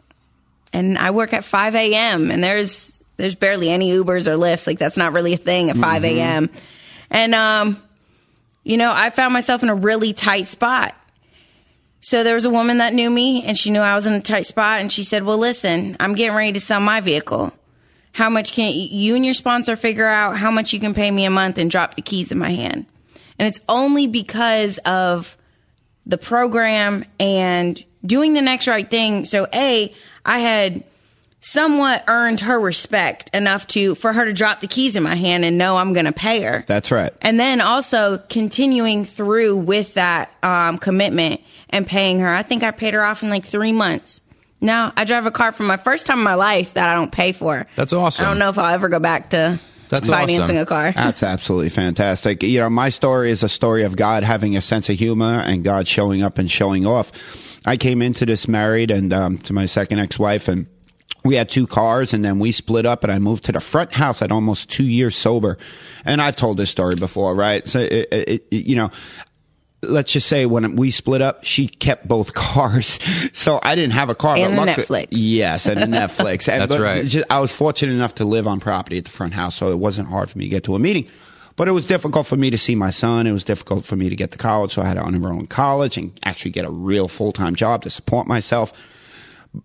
And 0.74 0.98
I 0.98 1.10
work 1.12 1.32
at 1.32 1.44
5 1.44 1.74
a.m. 1.74 2.30
and 2.30 2.44
there's, 2.44 3.02
there's 3.16 3.34
barely 3.34 3.70
any 3.70 3.92
Ubers 3.92 4.26
or 4.26 4.36
Lyfts. 4.36 4.66
Like 4.66 4.78
that's 4.78 4.98
not 4.98 5.14
really 5.14 5.32
a 5.32 5.38
thing 5.38 5.70
at 5.70 5.78
5 5.78 6.04
a.m. 6.04 6.50
And, 7.10 7.34
um, 7.34 7.82
you 8.62 8.76
know, 8.76 8.92
I 8.94 9.08
found 9.08 9.32
myself 9.32 9.62
in 9.62 9.70
a 9.70 9.74
really 9.74 10.12
tight 10.12 10.48
spot. 10.48 10.94
So 12.00 12.22
there 12.22 12.34
was 12.34 12.44
a 12.44 12.50
woman 12.50 12.78
that 12.78 12.94
knew 12.94 13.10
me 13.10 13.42
and 13.44 13.56
she 13.56 13.70
knew 13.70 13.80
I 13.80 13.94
was 13.94 14.06
in 14.06 14.12
a 14.12 14.20
tight 14.20 14.46
spot 14.46 14.80
and 14.80 14.90
she 14.90 15.04
said, 15.04 15.24
well, 15.24 15.38
listen, 15.38 15.96
I'm 15.98 16.14
getting 16.14 16.36
ready 16.36 16.52
to 16.52 16.60
sell 16.60 16.80
my 16.80 17.00
vehicle. 17.00 17.52
How 18.12 18.30
much 18.30 18.52
can 18.52 18.72
you 18.72 19.14
and 19.14 19.24
your 19.24 19.34
sponsor 19.34 19.76
figure 19.76 20.06
out 20.06 20.38
how 20.38 20.50
much 20.50 20.72
you 20.72 20.80
can 20.80 20.94
pay 20.94 21.10
me 21.10 21.24
a 21.24 21.30
month 21.30 21.58
and 21.58 21.70
drop 21.70 21.94
the 21.94 22.02
keys 22.02 22.32
in 22.32 22.38
my 22.38 22.50
hand? 22.50 22.86
And 23.38 23.46
it's 23.46 23.60
only 23.68 24.06
because 24.06 24.78
of 24.78 25.36
the 26.06 26.18
program 26.18 27.04
and 27.20 27.82
doing 28.04 28.32
the 28.32 28.42
next 28.42 28.66
right 28.66 28.88
thing. 28.88 29.24
So 29.24 29.46
A, 29.52 29.92
I 30.24 30.38
had 30.38 30.84
somewhat 31.40 32.04
earned 32.08 32.40
her 32.40 32.58
respect 32.58 33.30
enough 33.34 33.66
to 33.68 33.94
for 33.94 34.12
her 34.12 34.24
to 34.24 34.32
drop 34.32 34.60
the 34.60 34.66
keys 34.66 34.96
in 34.96 35.02
my 35.02 35.14
hand 35.14 35.44
and 35.44 35.58
know 35.58 35.76
I'm 35.76 35.92
going 35.92 36.06
to 36.06 36.12
pay 36.12 36.42
her. 36.42 36.64
That's 36.66 36.90
right. 36.90 37.12
And 37.22 37.38
then 37.38 37.60
also 37.60 38.18
continuing 38.28 39.04
through 39.04 39.56
with 39.56 39.94
that 39.94 40.32
um, 40.42 40.78
commitment 40.78 41.40
and 41.70 41.86
paying 41.86 42.20
her. 42.20 42.28
I 42.28 42.42
think 42.42 42.62
I 42.62 42.70
paid 42.70 42.94
her 42.94 43.04
off 43.04 43.22
in 43.22 43.30
like 43.30 43.44
three 43.44 43.72
months. 43.72 44.20
Now 44.60 44.92
I 44.96 45.04
drive 45.04 45.26
a 45.26 45.30
car 45.30 45.52
for 45.52 45.62
my 45.62 45.76
first 45.76 46.06
time 46.06 46.18
in 46.18 46.24
my 46.24 46.34
life 46.34 46.74
that 46.74 46.88
I 46.88 46.94
don't 46.94 47.12
pay 47.12 47.32
for. 47.32 47.66
That's 47.76 47.92
awesome. 47.92 48.24
I 48.24 48.28
don't 48.28 48.38
know 48.38 48.48
if 48.48 48.58
I'll 48.58 48.74
ever 48.74 48.88
go 48.88 48.98
back 48.98 49.30
to 49.30 49.60
That's 49.88 50.08
financing 50.08 50.42
awesome. 50.42 50.56
a 50.56 50.66
car. 50.66 50.92
That's 50.96 51.22
absolutely 51.22 51.68
fantastic. 51.68 52.42
You 52.42 52.60
know, 52.60 52.70
my 52.70 52.88
story 52.88 53.30
is 53.30 53.44
a 53.44 53.48
story 53.48 53.84
of 53.84 53.94
God 53.94 54.24
having 54.24 54.56
a 54.56 54.60
sense 54.60 54.88
of 54.88 54.98
humor 54.98 55.40
and 55.40 55.62
God 55.62 55.86
showing 55.86 56.22
up 56.22 56.38
and 56.38 56.50
showing 56.50 56.86
off. 56.86 57.12
I 57.64 57.76
came 57.76 58.02
into 58.02 58.26
this 58.26 58.48
married 58.48 58.90
and 58.90 59.12
um, 59.14 59.38
to 59.38 59.52
my 59.52 59.66
second 59.66 60.00
ex-wife 60.00 60.48
and 60.48 60.66
we 61.24 61.34
had 61.34 61.48
two 61.48 61.66
cars 61.66 62.12
and 62.14 62.24
then 62.24 62.38
we 62.38 62.52
split 62.52 62.86
up 62.86 63.02
and 63.04 63.12
I 63.12 63.18
moved 63.18 63.44
to 63.46 63.52
the 63.52 63.60
front 63.60 63.92
house 63.92 64.22
at 64.22 64.30
almost 64.32 64.70
two 64.70 64.84
years 64.84 65.16
sober. 65.16 65.58
And 66.04 66.22
I've 66.22 66.36
told 66.36 66.56
this 66.56 66.70
story 66.70 66.94
before, 66.94 67.34
right? 67.34 67.66
So, 67.66 67.80
it, 67.80 68.08
it, 68.12 68.46
it, 68.50 68.52
you 68.52 68.76
know, 68.76 68.90
let's 69.82 70.12
just 70.12 70.26
say 70.28 70.46
when 70.46 70.76
we 70.76 70.90
split 70.90 71.20
up, 71.22 71.44
she 71.44 71.68
kept 71.68 72.06
both 72.08 72.34
cars. 72.34 72.98
So 73.32 73.60
I 73.62 73.74
didn't 73.74 73.92
have 73.92 74.08
a 74.10 74.14
car. 74.14 74.36
And 74.36 74.56
but 74.56 74.62
a 74.62 74.66
luckily- 74.66 75.06
Netflix. 75.06 75.08
Yes, 75.10 75.66
and 75.66 75.80
a 75.80 75.86
Netflix. 75.98 76.48
And, 76.48 76.70
That's 76.70 76.80
right. 76.80 77.04
just- 77.04 77.26
I 77.30 77.40
was 77.40 77.52
fortunate 77.52 77.92
enough 77.92 78.16
to 78.16 78.24
live 78.24 78.46
on 78.46 78.60
property 78.60 78.98
at 78.98 79.04
the 79.04 79.10
front 79.10 79.34
house, 79.34 79.56
so 79.56 79.70
it 79.70 79.78
wasn't 79.78 80.08
hard 80.08 80.30
for 80.30 80.38
me 80.38 80.44
to 80.44 80.50
get 80.50 80.64
to 80.64 80.74
a 80.74 80.78
meeting. 80.78 81.08
But 81.56 81.66
it 81.66 81.72
was 81.72 81.88
difficult 81.88 82.28
for 82.28 82.36
me 82.36 82.50
to 82.50 82.58
see 82.58 82.76
my 82.76 82.90
son. 82.90 83.26
It 83.26 83.32
was 83.32 83.42
difficult 83.42 83.84
for 83.84 83.96
me 83.96 84.08
to 84.08 84.14
get 84.14 84.30
to 84.30 84.38
college, 84.38 84.74
so 84.74 84.82
I 84.82 84.86
had 84.86 84.94
to 84.94 85.04
enroll 85.04 85.40
in 85.40 85.48
college 85.48 85.96
and 85.96 86.16
actually 86.22 86.52
get 86.52 86.64
a 86.64 86.70
real 86.70 87.08
full 87.08 87.32
time 87.32 87.56
job 87.56 87.82
to 87.82 87.90
support 87.90 88.28
myself. 88.28 88.72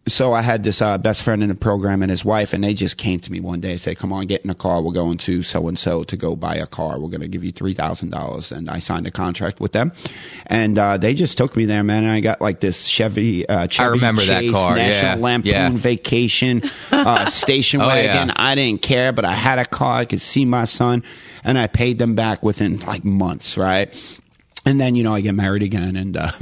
So 0.07 0.33
I 0.33 0.41
had 0.41 0.63
this 0.63 0.81
uh, 0.81 0.97
best 0.97 1.21
friend 1.21 1.41
in 1.43 1.49
the 1.49 1.55
program 1.55 2.01
and 2.01 2.09
his 2.09 2.25
wife, 2.25 2.53
and 2.53 2.63
they 2.63 2.73
just 2.73 2.97
came 2.97 3.19
to 3.21 3.31
me 3.31 3.39
one 3.39 3.59
day 3.61 3.71
and 3.71 3.79
said, 3.81 3.97
"Come 3.97 4.11
on, 4.13 4.27
get 4.27 4.43
in 4.43 4.49
a 4.49 4.55
car. 4.55 4.81
We're 4.81 4.91
going 4.93 5.17
to 5.19 5.41
so 5.41 5.67
and 5.67 5.77
so 5.77 6.03
to 6.05 6.17
go 6.17 6.35
buy 6.35 6.55
a 6.55 6.65
car. 6.67 6.99
We're 6.99 7.09
going 7.09 7.21
to 7.21 7.27
give 7.27 7.43
you 7.43 7.51
three 7.51 7.73
thousand 7.73 8.09
dollars." 8.11 8.51
And 8.51 8.69
I 8.69 8.79
signed 8.79 9.07
a 9.07 9.11
contract 9.11 9.59
with 9.59 9.71
them, 9.71 9.91
and 10.47 10.77
uh, 10.77 10.97
they 10.97 11.13
just 11.13 11.37
took 11.37 11.55
me 11.55 11.65
there, 11.65 11.83
man. 11.83 12.03
And 12.03 12.11
I 12.11 12.19
got 12.21 12.41
like 12.41 12.59
this 12.59 12.85
Chevy. 12.85 13.47
Uh, 13.47 13.67
Chevy 13.67 13.89
remember 13.91 14.25
that 14.25 14.49
car, 14.51 14.75
National 14.75 15.17
yeah, 15.19 15.23
Lampoon 15.23 15.51
yeah. 15.51 15.69
Vacation 15.71 16.61
uh, 16.91 17.29
station 17.29 17.81
Oh, 17.81 17.87
wagon. 17.87 18.29
yeah. 18.29 18.33
I 18.35 18.55
didn't 18.55 18.81
care, 18.81 19.11
but 19.11 19.25
I 19.25 19.33
had 19.33 19.59
a 19.59 19.65
car. 19.65 19.99
I 19.99 20.05
could 20.05 20.21
see 20.21 20.45
my 20.45 20.65
son, 20.65 21.03
and 21.43 21.57
I 21.57 21.67
paid 21.67 21.99
them 21.99 22.15
back 22.15 22.43
within 22.43 22.79
like 22.79 23.03
months, 23.03 23.57
right? 23.57 23.93
And 24.65 24.79
then 24.79 24.95
you 24.95 25.03
know 25.03 25.13
I 25.13 25.19
get 25.19 25.35
married 25.35 25.61
again, 25.61 25.97
and 25.97 26.15
uh, 26.15 26.31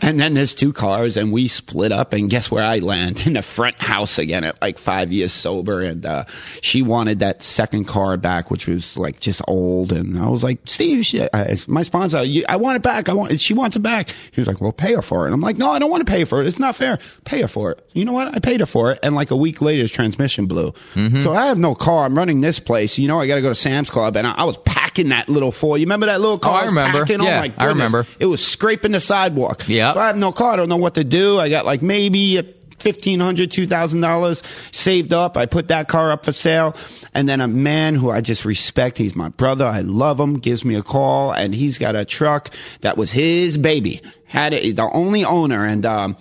and 0.00 0.18
then 0.18 0.32
there's 0.32 0.54
two 0.54 0.72
cars, 0.72 1.18
and 1.18 1.30
we 1.30 1.46
split 1.46 1.92
up, 1.92 2.14
and 2.14 2.30
guess 2.30 2.50
where 2.50 2.64
I 2.64 2.78
land 2.78 3.20
in 3.26 3.34
the 3.34 3.42
front 3.42 3.78
house 3.80 4.18
again 4.18 4.44
at 4.44 4.60
like 4.62 4.78
five 4.78 5.12
years 5.12 5.30
sober, 5.30 5.82
and 5.82 6.06
uh, 6.06 6.24
she 6.62 6.80
wanted 6.80 7.18
that 7.18 7.42
second 7.42 7.84
car 7.84 8.16
back, 8.16 8.50
which 8.50 8.66
was 8.66 8.96
like 8.96 9.20
just 9.20 9.42
old, 9.46 9.92
and 9.92 10.18
I 10.18 10.28
was 10.28 10.42
like, 10.42 10.60
Steve, 10.64 11.04
she, 11.04 11.20
uh, 11.20 11.56
my 11.66 11.82
sponsor, 11.82 12.24
you, 12.24 12.46
I 12.48 12.56
want 12.56 12.76
it 12.76 12.82
back. 12.82 13.10
I 13.10 13.12
want. 13.12 13.38
She 13.38 13.52
wants 13.52 13.76
it 13.76 13.80
back. 13.80 14.08
He 14.30 14.40
was 14.40 14.48
like, 14.48 14.62
well, 14.62 14.72
pay 14.72 14.94
her 14.94 15.02
for 15.02 15.28
it. 15.28 15.32
I'm 15.32 15.42
like, 15.42 15.58
no, 15.58 15.70
I 15.70 15.78
don't 15.78 15.90
want 15.90 16.06
to 16.06 16.10
pay 16.10 16.24
for 16.24 16.40
it. 16.40 16.46
It's 16.46 16.58
not 16.58 16.76
fair. 16.76 16.98
Pay 17.24 17.42
her 17.42 17.48
for 17.48 17.72
it. 17.72 17.86
You 17.92 18.06
know 18.06 18.12
what? 18.12 18.28
I 18.28 18.38
paid 18.38 18.60
her 18.60 18.66
for 18.66 18.92
it, 18.92 19.00
and 19.02 19.14
like 19.14 19.30
a 19.30 19.36
week 19.36 19.60
later, 19.60 19.82
his 19.82 19.90
transmission 19.90 20.46
blew. 20.46 20.72
Mm-hmm. 20.94 21.24
So 21.24 21.34
I 21.34 21.46
have 21.46 21.58
no 21.58 21.74
car. 21.74 22.06
I'm 22.06 22.16
running 22.16 22.40
this 22.40 22.58
place. 22.58 22.96
You 22.96 23.08
know, 23.08 23.20
I 23.20 23.26
got 23.26 23.34
to 23.34 23.42
go 23.42 23.50
to 23.50 23.54
Sam's 23.54 23.90
Club, 23.90 24.16
and 24.16 24.26
I, 24.26 24.30
I 24.30 24.44
was 24.44 24.56
packing 24.90 25.10
that 25.10 25.28
little 25.28 25.52
four. 25.52 25.78
You 25.78 25.84
remember 25.84 26.06
that 26.06 26.20
little 26.20 26.38
car? 26.38 26.60
Oh, 26.60 26.62
I 26.62 26.66
remember. 26.66 27.00
packing? 27.00 27.22
Yeah, 27.22 27.46
oh 27.48 27.54
I 27.58 27.66
remember. 27.66 28.06
It 28.18 28.26
was 28.26 28.44
scraping 28.44 28.92
the 28.92 29.00
sidewalk. 29.00 29.68
Yeah. 29.68 29.94
So 29.94 30.00
I 30.00 30.08
have 30.08 30.16
no 30.16 30.32
car. 30.32 30.52
I 30.52 30.56
don't 30.56 30.68
know 30.68 30.76
what 30.76 30.94
to 30.94 31.04
do. 31.04 31.38
I 31.38 31.48
got 31.48 31.64
like 31.64 31.82
maybe 31.82 32.38
a 32.38 32.42
fifteen 32.78 33.20
hundred, 33.20 33.50
two 33.50 33.66
thousand 33.66 34.00
dollars 34.00 34.42
saved 34.72 35.12
up. 35.12 35.36
I 35.36 35.46
put 35.46 35.68
that 35.68 35.88
car 35.88 36.10
up 36.10 36.24
for 36.24 36.32
sale, 36.32 36.76
and 37.14 37.28
then 37.28 37.40
a 37.40 37.48
man 37.48 37.94
who 37.94 38.10
I 38.10 38.20
just 38.20 38.44
respect. 38.44 38.98
He's 38.98 39.14
my 39.14 39.28
brother. 39.28 39.64
I 39.66 39.82
love 39.82 40.18
him. 40.18 40.38
Gives 40.38 40.64
me 40.64 40.74
a 40.74 40.82
call, 40.82 41.32
and 41.32 41.54
he's 41.54 41.78
got 41.78 41.94
a 41.94 42.04
truck 42.04 42.50
that 42.80 42.96
was 42.96 43.12
his 43.12 43.56
baby. 43.56 44.02
Had 44.26 44.54
it, 44.54 44.76
the 44.76 44.90
only 44.92 45.24
owner, 45.24 45.64
and 45.64 45.86
um, 45.86 46.16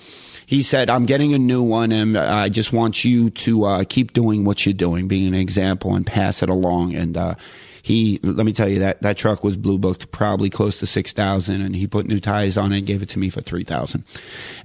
he 0.46 0.62
said, 0.62 0.90
"I'm 0.92 1.06
getting 1.06 1.34
a 1.34 1.40
new 1.40 1.64
one, 1.64 1.92
and 1.92 2.18
I 2.18 2.50
just 2.50 2.72
want 2.72 3.04
you 3.04 3.32
to 3.32 3.64
uh, 3.66 3.84
keep 3.88 4.14
doing 4.14 4.44
what 4.44 4.66
you're 4.66 4.74
doing, 4.74 5.08
being 5.08 5.28
an 5.28 5.36
example, 5.40 5.96
and 5.96 6.06
pass 6.06 6.44
it 6.44 6.50
along." 6.50 6.96
And 6.96 7.18
uh, 7.18 7.36
he 7.82 8.20
let 8.24 8.46
me 8.46 8.54
tell 8.54 8.70
you 8.70 8.80
that 8.80 9.02
that 9.02 9.18
truck 9.18 9.44
was 9.44 9.58
blue 9.58 9.78
booked 9.78 10.12
probably 10.12 10.50
close 10.50 10.80
to 10.80 10.88
six 10.88 11.14
thousand, 11.14 11.62
and 11.62 11.76
he 11.76 11.88
put 11.88 12.08
new 12.08 12.20
tires 12.20 12.58
on 12.58 12.72
it 12.72 12.80
and 12.80 12.88
gave 12.88 13.02
it 13.02 13.10
to 13.10 13.20
me 13.20 13.30
for 13.30 13.42
three 13.42 13.64
thousand. 13.64 14.06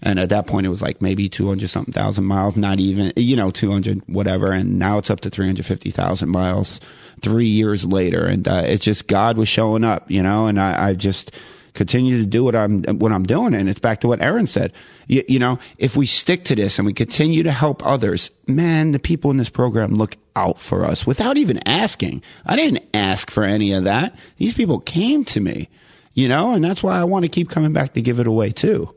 And 0.03 0.19
at 0.19 0.29
that 0.31 0.47
point, 0.47 0.67
it 0.67 0.71
was 0.71 0.83
like 0.83 1.03
maybe 1.03 1.29
two 1.29 1.49
hundred 1.49 1.71
something 1.71 1.93
thousand 1.93 2.25
miles, 2.25 2.57
not 2.57 2.81
even 2.81 3.13
you 3.17 3.37
know 3.37 3.51
two 3.51 3.71
hundred 3.71 4.03
whatever, 4.07 4.53
and 4.53 4.79
now 4.79 4.99
it's 4.99 5.11
up 5.11 5.21
to 5.21 5.31
three 5.31 5.47
hundred 5.47 5.67
fifty 5.67 5.91
thousand 5.91 6.31
miles 6.31 6.81
three 7.23 7.47
years 7.47 7.85
later, 7.85 8.27
and 8.27 8.47
uh, 8.47 8.63
it's 8.67 8.85
just 8.85 9.07
God 9.07 9.37
was 9.37 9.49
showing 9.49 9.85
up, 9.85 10.11
you 10.11 10.23
know, 10.23 10.47
and 10.47 10.61
I, 10.61 10.91
I 10.91 10.95
just 10.95 11.31
continue 11.75 12.19
to 12.19 12.27
do 12.27 12.45
what 12.45 12.55
I'm 12.57 12.83
what 12.99 13.13
I'm 13.13 13.25
doing, 13.25 13.55
and 13.55 13.69
it's 13.69 13.81
back 13.81 14.01
to 14.01 14.09
what 14.09 14.23
Aaron 14.23 14.47
said. 14.47 14.73
You, 15.07 15.23
you, 15.29 15.39
know, 15.39 15.59
if 15.77 15.97
we 15.97 16.07
stick 16.07 16.45
to 16.45 16.55
this 16.55 16.79
and 16.79 16.87
we 16.87 16.93
continue 16.95 17.43
to 17.43 17.51
help 17.51 17.85
others, 17.85 18.31
man, 18.47 18.93
the 18.93 18.99
people 18.99 19.31
in 19.31 19.37
this 19.37 19.51
program 19.51 19.95
look 19.95 20.17
out 20.37 20.59
for 20.59 20.85
us 20.85 21.07
without 21.07 21.37
even 21.37 21.67
asking. 21.67 22.23
I 22.45 22.57
didn't 22.57 22.85
ask 22.93 23.31
for 23.31 23.45
any 23.45 23.73
of 23.73 23.85
that. 23.85 24.17
These 24.39 24.55
people 24.55 24.81
came 24.81 25.25
to 25.27 25.41
me, 25.41 25.69
you 26.15 26.29
know, 26.29 26.55
and 26.55 26.65
that's 26.65 26.83
why 26.83 26.99
I 26.99 27.05
want 27.05 27.25
to 27.25 27.29
keep 27.29 27.49
coming 27.49 27.73
back 27.73 27.95
to 27.95 28.03
give 28.03 28.21
it 28.21 28.27
away 28.27 28.51
too. 28.51 28.95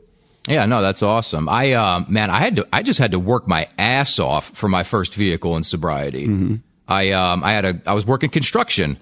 Yeah, 0.48 0.64
no, 0.64 0.80
that's 0.80 1.02
awesome. 1.02 1.48
I, 1.48 1.72
uh, 1.72 2.04
man, 2.08 2.30
I 2.30 2.40
had 2.40 2.56
to, 2.56 2.68
I 2.72 2.82
just 2.82 2.98
had 2.98 3.10
to 3.10 3.18
work 3.18 3.46
my 3.46 3.68
ass 3.78 4.18
off 4.18 4.48
for 4.56 4.68
my 4.68 4.82
first 4.82 5.14
vehicle 5.14 5.56
in 5.56 5.62
sobriety. 5.62 6.26
Mm-hmm. 6.26 6.54
I, 6.88 7.10
um, 7.12 7.44
I 7.44 7.52
had 7.52 7.64
a, 7.66 7.82
I 7.86 7.92
was 7.92 8.06
working 8.06 8.30
construction, 8.30 8.96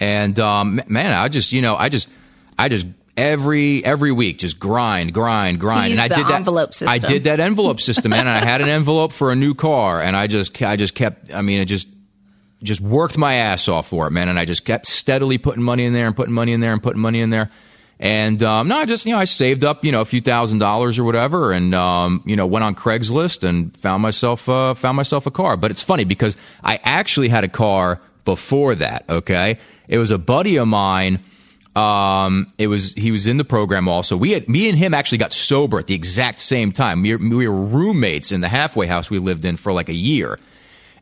and 0.00 0.38
um, 0.40 0.80
man, 0.88 1.12
I 1.12 1.28
just, 1.28 1.52
you 1.52 1.60
know, 1.60 1.76
I 1.76 1.90
just, 1.90 2.08
I 2.58 2.70
just 2.70 2.86
every 3.16 3.84
every 3.84 4.12
week 4.12 4.38
just 4.38 4.58
grind 4.58 5.12
grind 5.12 5.58
grind 5.58 5.92
and 5.92 6.00
i 6.00 6.08
did 6.08 6.26
that 6.26 6.32
envelope 6.32 6.72
system. 6.74 6.88
i 6.88 6.98
did 6.98 7.24
that 7.24 7.40
envelope 7.40 7.80
system 7.80 8.10
man 8.10 8.26
and 8.26 8.36
i 8.36 8.44
had 8.44 8.60
an 8.60 8.68
envelope 8.68 9.12
for 9.12 9.32
a 9.32 9.36
new 9.36 9.54
car 9.54 10.02
and 10.02 10.14
i 10.14 10.26
just 10.26 10.60
i 10.62 10.76
just 10.76 10.94
kept 10.94 11.32
i 11.32 11.40
mean 11.40 11.58
it 11.58 11.64
just 11.64 11.88
just 12.62 12.80
worked 12.80 13.16
my 13.16 13.34
ass 13.34 13.68
off 13.68 13.88
for 13.88 14.06
it 14.06 14.10
man 14.10 14.28
and 14.28 14.38
i 14.38 14.44
just 14.44 14.64
kept 14.64 14.86
steadily 14.86 15.38
putting 15.38 15.62
money 15.62 15.84
in 15.84 15.92
there 15.92 16.06
and 16.06 16.14
putting 16.14 16.34
money 16.34 16.52
in 16.52 16.60
there 16.60 16.72
and 16.72 16.82
putting 16.82 17.00
money 17.00 17.20
in 17.20 17.30
there 17.30 17.50
and 17.98 18.42
um, 18.42 18.68
no, 18.68 18.76
I 18.76 18.84
just 18.84 19.06
you 19.06 19.12
know 19.12 19.18
I 19.18 19.24
saved 19.24 19.64
up 19.64 19.84
you 19.84 19.90
know 19.90 20.02
a 20.02 20.04
few 20.04 20.20
thousand 20.20 20.58
dollars 20.58 20.98
or 20.98 21.04
whatever, 21.04 21.52
and 21.52 21.74
um, 21.74 22.22
you 22.26 22.36
know 22.36 22.46
went 22.46 22.62
on 22.62 22.74
Craigslist 22.74 23.42
and 23.42 23.74
found 23.74 24.02
myself 24.02 24.48
uh, 24.48 24.74
found 24.74 24.96
myself 24.96 25.26
a 25.26 25.30
car. 25.30 25.56
But 25.56 25.70
it's 25.70 25.82
funny 25.82 26.04
because 26.04 26.36
I 26.62 26.78
actually 26.82 27.30
had 27.30 27.44
a 27.44 27.48
car 27.48 28.02
before 28.26 28.74
that. 28.74 29.06
Okay, 29.08 29.58
it 29.88 29.96
was 29.96 30.10
a 30.10 30.18
buddy 30.18 30.56
of 30.56 30.68
mine 30.68 31.24
um, 31.76 32.52
it 32.56 32.68
was 32.68 32.94
he 32.94 33.10
was 33.10 33.26
in 33.26 33.36
the 33.36 33.44
program 33.44 33.86
also. 33.86 34.16
We 34.16 34.32
had 34.32 34.48
me 34.48 34.68
and 34.68 34.78
him 34.78 34.94
actually 34.94 35.18
got 35.18 35.32
sober 35.32 35.78
at 35.78 35.86
the 35.86 35.94
exact 35.94 36.40
same 36.40 36.72
time. 36.72 37.02
We, 37.02 37.14
we 37.16 37.46
were 37.46 37.54
roommates 37.54 38.32
in 38.32 38.40
the 38.40 38.48
halfway 38.48 38.86
house 38.86 39.10
we 39.10 39.18
lived 39.18 39.44
in 39.44 39.56
for 39.56 39.72
like 39.72 39.90
a 39.90 39.94
year. 39.94 40.38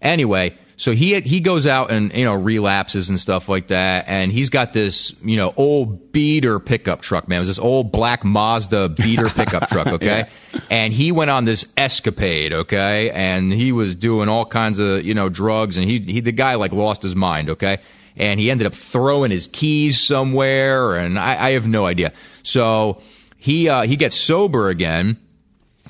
Anyway, 0.02 0.58
so 0.76 0.90
he 0.90 1.20
he 1.20 1.38
goes 1.38 1.68
out 1.68 1.92
and 1.92 2.12
you 2.12 2.24
know 2.24 2.34
relapses 2.34 3.08
and 3.08 3.20
stuff 3.20 3.48
like 3.48 3.68
that, 3.68 4.06
and 4.08 4.32
he's 4.32 4.50
got 4.50 4.72
this 4.72 5.14
you 5.22 5.36
know 5.36 5.54
old 5.56 6.10
beater 6.10 6.58
pickup 6.58 7.02
truck. 7.02 7.28
Man, 7.28 7.36
it 7.36 7.38
was 7.38 7.48
this 7.48 7.60
old 7.60 7.92
black 7.92 8.24
Mazda 8.24 8.88
beater 8.88 9.30
pickup 9.30 9.68
truck. 9.68 9.86
Okay, 9.94 10.26
yeah. 10.52 10.60
and 10.70 10.92
he 10.92 11.12
went 11.12 11.30
on 11.30 11.44
this 11.44 11.66
escapade. 11.76 12.52
Okay, 12.52 13.10
and 13.10 13.52
he 13.52 13.70
was 13.70 13.94
doing 13.94 14.28
all 14.28 14.44
kinds 14.44 14.80
of 14.80 15.04
you 15.04 15.14
know 15.14 15.28
drugs, 15.28 15.76
and 15.76 15.88
he 15.88 16.00
he 16.00 16.20
the 16.20 16.32
guy 16.32 16.56
like 16.56 16.72
lost 16.72 17.02
his 17.02 17.14
mind. 17.14 17.50
Okay 17.50 17.78
and 18.16 18.38
he 18.38 18.50
ended 18.50 18.66
up 18.66 18.74
throwing 18.74 19.30
his 19.30 19.46
keys 19.46 20.00
somewhere, 20.00 20.94
and 20.94 21.18
I, 21.18 21.48
I 21.48 21.50
have 21.52 21.66
no 21.66 21.86
idea. 21.86 22.12
So 22.42 23.00
he 23.36 23.68
uh, 23.68 23.82
he 23.82 23.96
gets 23.96 24.16
sober 24.16 24.68
again, 24.68 25.18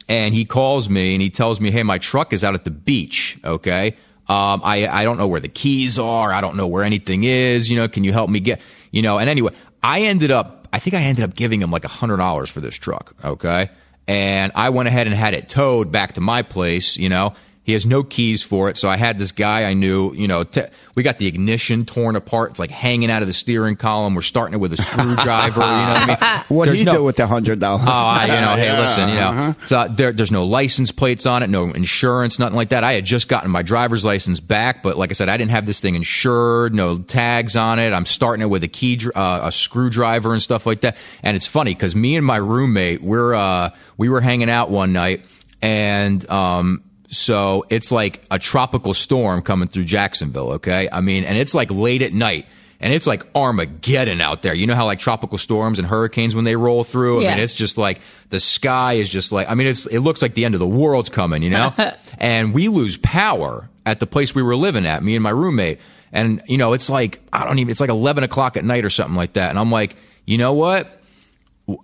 and 0.09 0.35
he 0.35 0.45
calls 0.45 0.89
me 0.89 1.15
and 1.15 1.23
he 1.23 1.31
tells 1.31 1.61
me, 1.61 1.71
"Hey, 1.71 1.83
my 1.83 1.99
truck 1.99 2.33
is 2.33 2.45
out 2.45 2.55
at 2.55 2.65
the 2.65 2.71
beach. 2.71 3.39
Okay, 3.45 3.97
um, 4.29 4.61
I 4.65 4.87
I 4.87 5.05
don't 5.05 5.19
know 5.19 5.27
where 5.27 5.41
the 5.41 5.49
keys 5.49 5.99
are. 5.99 6.33
I 6.33 6.41
don't 6.41 6.57
know 6.57 6.67
where 6.67 6.85
anything 6.85 7.25
is. 7.25 7.69
You 7.71 7.77
know, 7.77 7.89
can 7.89 8.05
you 8.05 8.13
help 8.13 8.31
me 8.31 8.41
get? 8.41 8.61
You 8.91 9.03
know." 9.03 9.19
And 9.19 9.29
anyway, 9.29 9.53
I 9.83 10.03
ended 10.03 10.31
up. 10.31 10.69
I 10.73 10.79
think 10.79 10.95
I 10.95 11.03
ended 11.03 11.25
up 11.25 11.35
giving 11.35 11.61
him 11.63 11.71
like 11.71 11.85
a 11.85 11.89
hundred 11.89 12.17
dollars 12.17 12.51
for 12.51 12.61
this 12.61 12.75
truck. 12.75 13.15
Okay. 13.23 13.71
And 14.07 14.53
I 14.55 14.71
went 14.71 14.89
ahead 14.89 15.07
and 15.07 15.17
had 15.17 15.33
it 15.33 15.49
towed 15.49 15.91
back 15.91 16.15
to 16.15 16.21
my 16.21 16.43
place, 16.43 16.97
you 16.97 17.09
know, 17.09 17.35
he 17.65 17.73
has 17.73 17.87
no 17.87 18.03
keys 18.03 18.43
for 18.43 18.69
it. 18.69 18.77
So 18.77 18.91
I 18.91 18.99
had 18.99 19.17
this 19.17 19.33
guy 19.33 19.65
I 19.65 19.73
knew, 19.73 20.13
you 20.13 20.29
know, 20.29 20.45
t- 20.45 20.67
we 20.95 21.03
got 21.03 21.17
the 21.17 21.27
ignition 21.27 21.87
torn 21.87 22.15
apart. 22.15 22.51
It's 22.51 22.59
like 22.59 22.71
hanging 22.71 23.11
out 23.11 23.23
of 23.23 23.27
the 23.27 23.33
steering 23.33 23.77
column. 23.77 24.15
We're 24.15 24.21
starting 24.21 24.53
it 24.53 24.59
with 24.59 24.75
a 24.75 24.77
screwdriver. 24.77 25.61
you 25.61 25.67
know 25.67 25.83
what 25.83 25.97
I 25.97 26.07
mean? 26.07 26.45
What 26.55 26.67
do 26.67 26.75
you 26.75 26.85
no, 26.85 26.97
do 26.97 27.05
with 27.05 27.17
the 27.17 27.27
hundred 27.27 27.61
dollars? 27.61 27.85
Oh, 27.87 27.91
I, 27.91 28.27
you 28.27 28.41
know, 28.41 28.55
hey, 28.55 28.79
listen, 28.81 29.09
you 29.09 29.15
know, 29.15 29.29
uh-huh. 29.29 29.67
so 29.67 29.89
there, 29.89 30.13
there's 30.13 30.31
no 30.31 30.45
license 30.45 30.93
plates 30.93 31.25
on 31.25 31.43
it, 31.43 31.49
no 31.49 31.71
insurance, 31.71 32.39
nothing 32.39 32.55
like 32.55 32.69
that. 32.69 32.85
I 32.85 32.93
had 32.93 33.07
just 33.07 33.29
gotten 33.29 33.51
my 33.51 33.63
driver's 33.63 34.05
license 34.05 34.41
back, 34.41 34.83
but 34.83 34.99
like 34.99 35.11
I 35.11 35.15
said, 35.15 35.31
I 35.31 35.39
didn't 35.39 35.53
have 35.53 35.65
this 35.65 35.81
thing 35.81 35.95
insured, 35.95 36.75
no 36.75 36.99
tags 36.99 37.57
on 37.57 37.79
it. 37.79 37.95
I'm 37.95 38.05
starting 38.05 38.43
it 38.43 38.51
with 38.51 38.63
a 38.63 38.69
key, 38.69 39.01
uh, 39.15 39.41
a 39.45 39.51
screwdriver 39.51 40.35
and 40.35 40.43
stuff 40.43 40.67
like 40.67 40.83
that. 40.83 40.99
And 41.23 41.35
it's 41.35 41.47
funny 41.47 41.75
because 41.75 41.97
me 41.97 42.17
and 42.17 42.27
my 42.27 42.37
roommate, 42.37 43.01
we're, 43.01 43.33
uh, 43.35 43.71
we 43.97 44.11
were 44.11 44.21
hanging 44.21 44.51
out 44.51 44.71
one 44.71 44.93
night 44.93 45.25
and, 45.63 46.29
um, 46.31 46.85
so 47.17 47.65
it's 47.71 47.91
like 47.91 48.25
a 48.31 48.39
tropical 48.39 48.95
storm 48.95 49.43
coming 49.43 49.69
through 49.69 49.85
Jacksonville, 49.85 50.53
okay? 50.53 50.89
I 50.91 51.01
mean, 51.01 51.25
and 51.25 51.39
it's 51.39 51.55
like 51.55 51.71
late 51.71 52.03
at 52.03 52.13
night 52.13 52.47
and 52.85 52.93
it's 52.93 53.07
like 53.07 53.25
Armageddon 53.35 54.21
out 54.21 54.43
there. 54.43 54.53
You 54.53 54.67
know 54.67 54.75
how 54.75 54.85
like 54.85 54.99
tropical 54.99 55.39
storms 55.39 55.79
and 55.79 55.89
hurricanes 55.89 56.35
when 56.35 56.45
they 56.45 56.55
roll 56.55 56.85
through? 56.85 57.21
I 57.21 57.23
yeah. 57.23 57.35
mean, 57.35 57.45
it's 57.45 57.55
just 57.55 57.79
like 57.79 58.01
the 58.29 58.41
sky 58.41 58.95
is 58.95 59.09
just 59.09 59.33
like 59.33 59.49
I 59.49 59.55
mean, 59.55 59.67
it's 59.67 59.87
it 59.87 60.01
looks 60.01 60.21
like 60.21 60.35
the 60.35 60.45
end 60.45 60.55
of 60.55 60.61
the 60.61 60.67
world's 60.67 61.09
coming, 61.09 61.43
you 61.43 61.49
know? 61.49 61.73
and 62.19 62.53
we 62.53 62.69
lose 62.69 62.99
power 62.99 63.71
at 63.87 64.01
the 64.01 64.07
place 64.07 64.35
we 64.35 64.43
were 64.43 64.55
living 64.55 64.87
at, 64.87 65.03
me 65.03 65.15
and 65.15 65.23
my 65.23 65.31
roommate. 65.31 65.79
And 66.13 66.43
you 66.47 66.59
know, 66.59 66.75
it's 66.75 66.91
like 66.91 67.21
I 67.33 67.45
don't 67.45 67.59
even 67.59 67.71
it's 67.71 67.81
like 67.81 67.91
eleven 67.91 68.23
o'clock 68.23 68.59
at 68.59 68.65
night 68.65 68.85
or 68.85 68.91
something 68.91 69.17
like 69.17 69.33
that. 69.33 69.49
And 69.49 69.59
I'm 69.59 69.71
like, 69.71 69.97
you 70.27 70.37
know 70.37 70.53
what? 70.53 71.01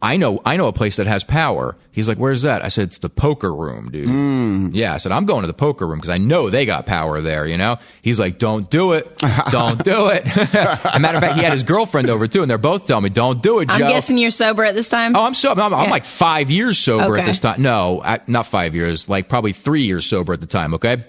I 0.03 0.19
know, 0.19 0.43
I 0.45 0.59
know 0.59 0.69
a 0.69 0.75
place 0.75 0.97
that 0.97 1.07
has 1.07 1.25
power. 1.25 1.75
He's 1.91 2.07
like, 2.07 2.19
where's 2.19 2.43
that? 2.43 2.63
I 2.63 2.69
said, 2.69 2.89
it's 2.89 2.99
the 2.99 3.09
poker 3.09 3.55
room, 3.55 3.91
dude. 3.91 4.11
Mm. 4.11 4.75
Yeah. 4.75 4.93
I 4.93 4.99
said, 4.99 5.11
I'm 5.11 5.25
going 5.25 5.41
to 5.41 5.47
the 5.47 5.55
poker 5.55 5.87
room 5.87 5.99
because 5.99 6.11
I 6.11 6.19
know 6.19 6.51
they 6.51 6.67
got 6.67 6.85
power 6.85 7.23
there, 7.23 7.47
you 7.47 7.57
know? 7.57 7.79
He's 8.03 8.21
like, 8.21 8.39
don't 8.39 8.69
do 8.69 8.93
it. 8.93 9.19
Don't 9.51 9.83
do 9.83 10.09
it. 10.09 10.27
a 10.27 10.99
matter 11.01 11.17
of 11.17 11.23
fact, 11.23 11.37
he 11.37 11.43
had 11.43 11.53
his 11.53 11.63
girlfriend 11.63 12.11
over 12.11 12.29
too, 12.29 12.43
and 12.43 12.51
they're 12.51 12.59
both 12.59 12.85
telling 12.85 13.05
me, 13.05 13.11
don't 13.11 13.43
do 13.43 13.61
it, 13.61 13.69
Joe. 13.69 13.75
I'm 13.75 13.81
guessing 13.81 14.19
you're 14.19 14.31
sober 14.31 14.65
at 14.65 14.75
this 14.75 14.89
time? 14.89 15.17
Oh, 15.17 15.25
I'm 15.25 15.35
so, 15.35 15.53
I'm, 15.53 15.75
I'm 15.75 15.91
like 15.91 16.05
five 16.05 16.51
years 16.51 16.79
sober 16.79 17.13
okay. 17.15 17.23
at 17.23 17.27
this 17.27 17.41
time. 17.41 17.63
No, 17.63 18.03
I, 18.03 18.21
not 18.27 18.47
five 18.47 18.75
years, 18.75 19.09
like 19.09 19.29
probably 19.29 19.53
three 19.53 19.83
years 19.83 20.07
sober 20.07 20.33
at 20.33 20.41
the 20.41 20.47
time, 20.47 20.75
okay? 20.75 21.05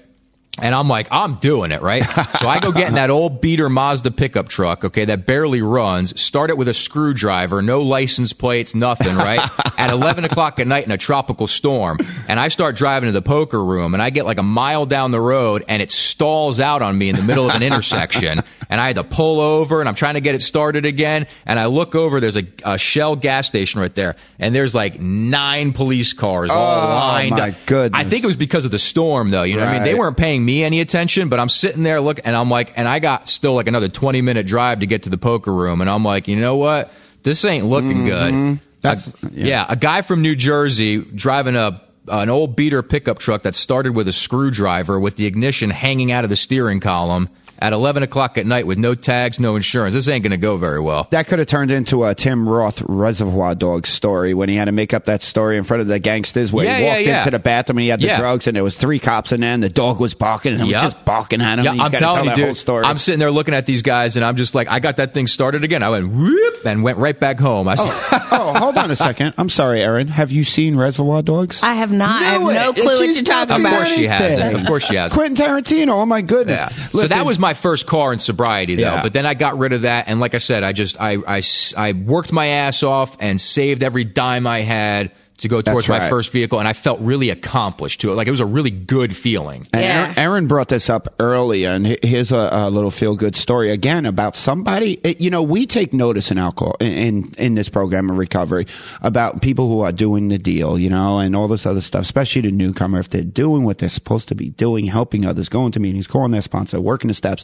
And 0.60 0.76
I'm 0.76 0.90
like, 0.90 1.08
I'm 1.12 1.36
doing 1.36 1.72
it, 1.72 1.82
right? 1.82 2.04
so 2.40 2.48
I 2.48 2.60
go 2.60 2.72
get 2.72 2.90
in 2.90 2.96
that 2.96 3.10
old 3.10 3.42
beater 3.42 3.70
Mazda 3.70 4.12
pickup 4.12 4.50
truck, 4.50 4.84
okay, 4.84 5.06
that 5.06 5.26
barely 5.26 5.62
runs, 5.62 6.20
start 6.22 6.50
it 6.50 6.58
with 6.58 6.68
a 6.68 6.74
screwdriver, 6.74 7.62
no 7.62 7.82
license 7.82 8.34
plates, 8.34 8.76
nothing, 8.76 9.16
right? 9.16 9.50
at 9.78 9.90
11 9.90 10.26
o'clock 10.26 10.60
at 10.60 10.68
night 10.68 10.86
in 10.86 10.92
a 10.92 10.98
tropical 10.98 11.48
storm. 11.48 11.98
And 12.28 12.40
I 12.40 12.50
start 12.50 12.76
driving 12.76 13.08
to 13.08 13.14
the 13.14 13.22
poker 13.22 13.64
room 13.64 13.94
and 13.94 14.04
I 14.04 14.10
get 14.10 14.26
like 14.26 14.38
a 14.38 14.44
mile 14.44 14.86
down 14.86 15.12
the 15.12 15.22
road 15.22 15.64
and 15.68 15.82
it 15.82 15.90
stalls 15.90 16.60
out 16.60 16.82
on 16.82 16.98
me 16.98 17.10
in 17.10 17.16
the 17.16 17.24
middle 17.24 17.50
of 17.50 17.56
an 17.56 17.64
intersection. 17.64 18.42
And 18.72 18.80
I 18.80 18.88
had 18.88 18.96
to 18.96 19.04
pull 19.04 19.42
over 19.42 19.82
and 19.82 19.90
I'm 19.90 19.96
trying 19.96 20.14
to 20.14 20.22
get 20.22 20.34
it 20.34 20.42
started 20.42 20.86
again. 20.86 21.28
And 21.46 21.60
I 21.60 21.66
look 21.66 21.94
over, 21.94 22.22
there's 22.22 22.38
a, 22.38 22.48
a 22.64 22.78
Shell 22.78 23.18
gas 23.18 23.46
station 23.46 23.82
right 23.82 23.94
there. 23.94 24.16
And 24.40 24.56
there's 24.56 24.74
like 24.74 24.98
nine 24.98 25.74
police 25.74 26.14
cars 26.14 26.50
all 26.50 26.58
oh, 26.58 26.88
lined 26.88 27.32
my 27.32 27.54
Goodness. 27.66 28.00
I 28.00 28.08
think 28.08 28.24
it 28.24 28.28
was 28.28 28.38
because 28.38 28.64
of 28.64 28.72
the 28.72 28.80
storm 28.80 29.30
though. 29.30 29.44
You 29.44 29.58
know 29.58 29.64
right. 29.64 29.74
what 29.74 29.76
I 29.76 29.80
mean? 29.80 29.84
They 29.84 29.96
weren't 29.96 30.16
paying 30.16 30.41
paying 30.42 30.58
me 30.58 30.64
any 30.64 30.82
attention, 30.82 31.30
but 31.30 31.40
I'm 31.40 31.50
sitting 31.50 31.84
there 31.84 32.02
looking, 32.02 32.26
and 32.26 32.36
I'm 32.36 32.50
like, 32.50 32.74
and 32.76 32.88
I 32.88 33.00
got 33.00 33.28
still 33.28 33.54
like 33.54 33.68
another 33.68 33.90
20 33.90 34.22
minute 34.22 34.46
drive 34.46 34.80
to 34.80 34.86
get 34.86 35.04
to 35.04 35.10
the 35.10 35.18
poker 35.18 35.54
room, 35.54 35.82
and 35.82 35.90
I'm 35.90 36.04
like, 36.04 36.28
you 36.28 36.40
know 36.40 36.58
what? 36.58 36.92
This 37.24 37.46
ain't 37.46 37.66
looking 37.66 38.06
mm-hmm. 38.06 38.54
good. 38.54 38.60
A, 38.84 38.98
yeah. 39.32 39.46
yeah, 39.46 39.66
a 39.70 39.76
guy 39.76 40.02
from 40.02 40.22
New 40.22 40.36
Jersey 40.36 41.02
driving 41.02 41.56
a 41.56 41.82
an 42.08 42.30
old 42.30 42.56
beater 42.56 42.82
pickup 42.82 43.20
truck 43.20 43.44
that 43.44 43.54
started 43.54 43.96
with 43.96 44.08
a 44.08 44.12
screwdriver 44.12 45.00
with 45.00 45.18
the 45.18 45.28
ignition 45.28 45.70
hanging 45.70 46.12
out 46.12 46.24
of 46.24 46.32
the 46.32 46.36
steering 46.36 46.80
column 46.80 47.30
at 47.62 47.74
11 47.74 48.04
o'clock 48.04 48.38
at 48.38 48.46
night 48.46 48.66
with 48.66 48.78
no 48.78 48.96
tags, 48.96 49.40
no 49.40 49.56
insurance. 49.56 49.94
This 49.94 50.08
ain't 50.08 50.24
going 50.24 50.32
to 50.32 50.38
go 50.38 50.58
very 50.58 50.80
well. 50.80 51.08
That 51.12 51.28
could 51.28 51.40
have 51.40 51.48
turned 51.48 51.72
into 51.72 52.04
a 52.04 52.16
Tim 52.16 52.48
Roth 52.50 52.82
Reservoir 52.88 53.56
Dogs 53.56 53.90
story 53.90 54.34
when 54.34 54.50
he 54.50 54.56
had 54.56 54.66
to 54.66 54.72
make 54.72 54.94
up 54.94 55.06
that 55.06 55.22
story 55.22 55.58
in 55.58 55.64
front 55.64 55.82
of 55.82 55.88
the 55.88 56.00
gangsters 56.00 56.52
where 56.52 56.66
yeah, 56.66 56.78
he 56.78 56.84
walked 56.84 57.02
yeah, 57.02 57.08
yeah. 57.08 57.18
into 57.20 57.32
the 57.32 57.40
bathroom 57.40 57.78
and 57.78 57.84
he 57.84 57.90
had 57.90 58.02
the 58.02 58.16
drugs 58.16 58.48
and 58.48 58.56
there 58.56 58.64
was 58.64 58.76
three 58.76 59.00
cops 59.00 59.32
in 59.32 59.42
there 59.42 59.54
and 59.54 59.62
the 59.62 59.70
dog 59.70 60.00
was 60.00 60.14
barking 60.14 60.54
and 60.54 60.68
yep. 60.68 60.84
was 60.84 60.94
just 60.94 61.06
barking 61.06 61.42
at 61.42 61.60
him. 61.60 61.66
Yeah, 61.66 61.84
I'm 61.84 61.92
telling 61.92 62.26
tell 62.26 62.40
you, 62.40 62.54
dude, 62.54 62.86
I'm 62.86 62.98
sitting 62.98 63.20
there 63.20 63.32
looking 63.32 63.54
at 63.54 63.66
these 63.66 63.82
guys 63.82 64.16
and 64.16 64.26
I'm 64.26 64.36
just 64.36 64.56
like, 64.56 64.68
I 64.68 64.80
got 64.80 64.98
that 64.98 65.14
thing 65.14 65.28
started 65.28 65.64
again. 65.64 65.84
I 65.84 65.90
went 65.90 66.10
whoop 66.12 66.66
and 66.66 66.84
went 66.84 66.98
right 66.98 67.18
back 67.20 67.40
home. 67.40 67.68
I 67.68 67.76
oh, 67.78 68.28
oh, 68.32 68.60
hold 68.60 68.78
on 68.78 68.92
a 68.92 68.96
second. 68.96 69.34
I'm 69.38 69.50
sorry, 69.50 69.82
Aaron. 69.82 70.08
Have 70.08 70.32
you 70.32 70.44
seen 70.44 70.76
Reservoir 70.76 71.22
Dogs? 71.22 71.62
I 71.64 71.74
have 71.76 71.92
not. 71.92 72.22
No, 72.22 72.50
I 72.50 72.54
have 72.54 72.76
no 72.76 72.82
clue 72.82 73.08
what 73.08 73.16
you're 73.16 73.24
talking 73.24 73.56
of 73.56 73.62
about. 73.62 73.74
Of 73.74 73.80
course 73.80 73.96
she 73.96 74.08
hasn't. 74.08 74.56
Of 74.56 74.66
course 74.66 74.84
she 74.86 74.96
hasn't. 74.96 75.20
Quentin 75.20 75.46
Tarantino. 75.46 75.90
Oh 75.90 76.06
my 76.06 76.22
goodness. 76.22 76.60
Yeah. 76.60 76.70
Listen, 76.94 77.02
so 77.02 77.08
that 77.08 77.26
was 77.26 77.40
my 77.40 77.51
first 77.54 77.86
car 77.88 78.14
in 78.14 78.20
sobriety 78.20 78.76
though. 78.76 78.84
Yeah. 78.84 79.02
But 79.02 79.14
then 79.14 79.26
I 79.26 79.34
got 79.34 79.58
rid 79.58 79.74
of 79.74 79.84
that, 79.84 80.08
and 80.08 80.20
like 80.20 80.36
I 80.36 80.40
said, 80.40 80.64
I 80.64 80.74
just 80.74 81.00
I, 81.00 81.18
I 81.28 81.42
I 81.78 81.94
worked 81.94 82.32
my 82.32 82.48
ass 82.48 82.84
off 82.84 83.18
and 83.20 83.40
saved 83.40 83.84
every 83.84 84.04
dime 84.04 84.48
I 84.48 84.62
had 84.62 85.12
to 85.42 85.48
go 85.48 85.62
towards 85.62 85.88
my 85.90 86.00
first 86.10 86.32
vehicle, 86.32 86.60
and 86.60 86.68
I 86.68 86.74
felt 86.74 87.00
really 87.02 87.30
accomplished 87.30 88.02
to 88.02 88.12
it. 88.12 88.16
Like 88.16 88.28
it 88.28 88.32
was 88.32 88.40
a 88.40 88.46
really 88.46 88.72
good 88.72 89.16
feeling. 89.16 89.68
And 89.74 89.84
Yeah. 89.84 90.02
Aaron, 90.06 90.14
Aaron 90.20 90.48
brought 90.48 90.70
this 90.70 90.90
up 90.90 91.14
earlier, 91.20 91.70
and 91.70 91.86
he- 91.86 92.00
here's 92.04 92.32
a, 92.32 92.50
a 92.52 92.70
little 92.70 92.92
feel 92.92 93.16
good 93.16 93.36
story 93.36 93.70
again 93.72 94.06
about 94.06 94.36
somebody. 94.36 95.00
it- 95.04 95.20
you 95.22 95.30
know, 95.30 95.44
we 95.44 95.66
take 95.66 95.94
notice 95.94 96.32
in 96.32 96.38
alcohol 96.38 96.76
in, 96.80 96.88
in 96.92 97.32
in 97.38 97.56
this 97.56 97.70
program 97.70 98.10
of 98.10 98.18
recovery 98.18 98.66
about 99.02 99.42
people 99.42 99.68
who 99.70 99.82
are 99.82 99.92
doing 99.92 100.30
the 100.30 100.38
deal, 100.38 100.78
you 100.80 100.90
know, 100.90 101.20
and 101.20 101.36
all 101.36 101.48
this 101.48 101.66
other 101.66 101.82
stuff. 101.82 102.04
Especially 102.04 102.42
the 102.42 102.52
newcomer, 102.52 103.00
if 103.00 103.10
they're 103.10 103.22
doing 103.24 103.64
what 103.64 103.78
they're 103.80 103.90
supposed 103.90 104.28
to 104.30 104.36
be 104.36 104.50
doing, 104.50 104.86
helping 104.86 105.26
others, 105.26 105.50
going 105.50 105.72
to 105.74 105.80
meetings, 105.80 106.08
calling 106.08 106.32
their 106.32 106.42
sponsor, 106.42 106.80
working 106.80 107.08
the 107.08 107.14
steps. 107.14 107.44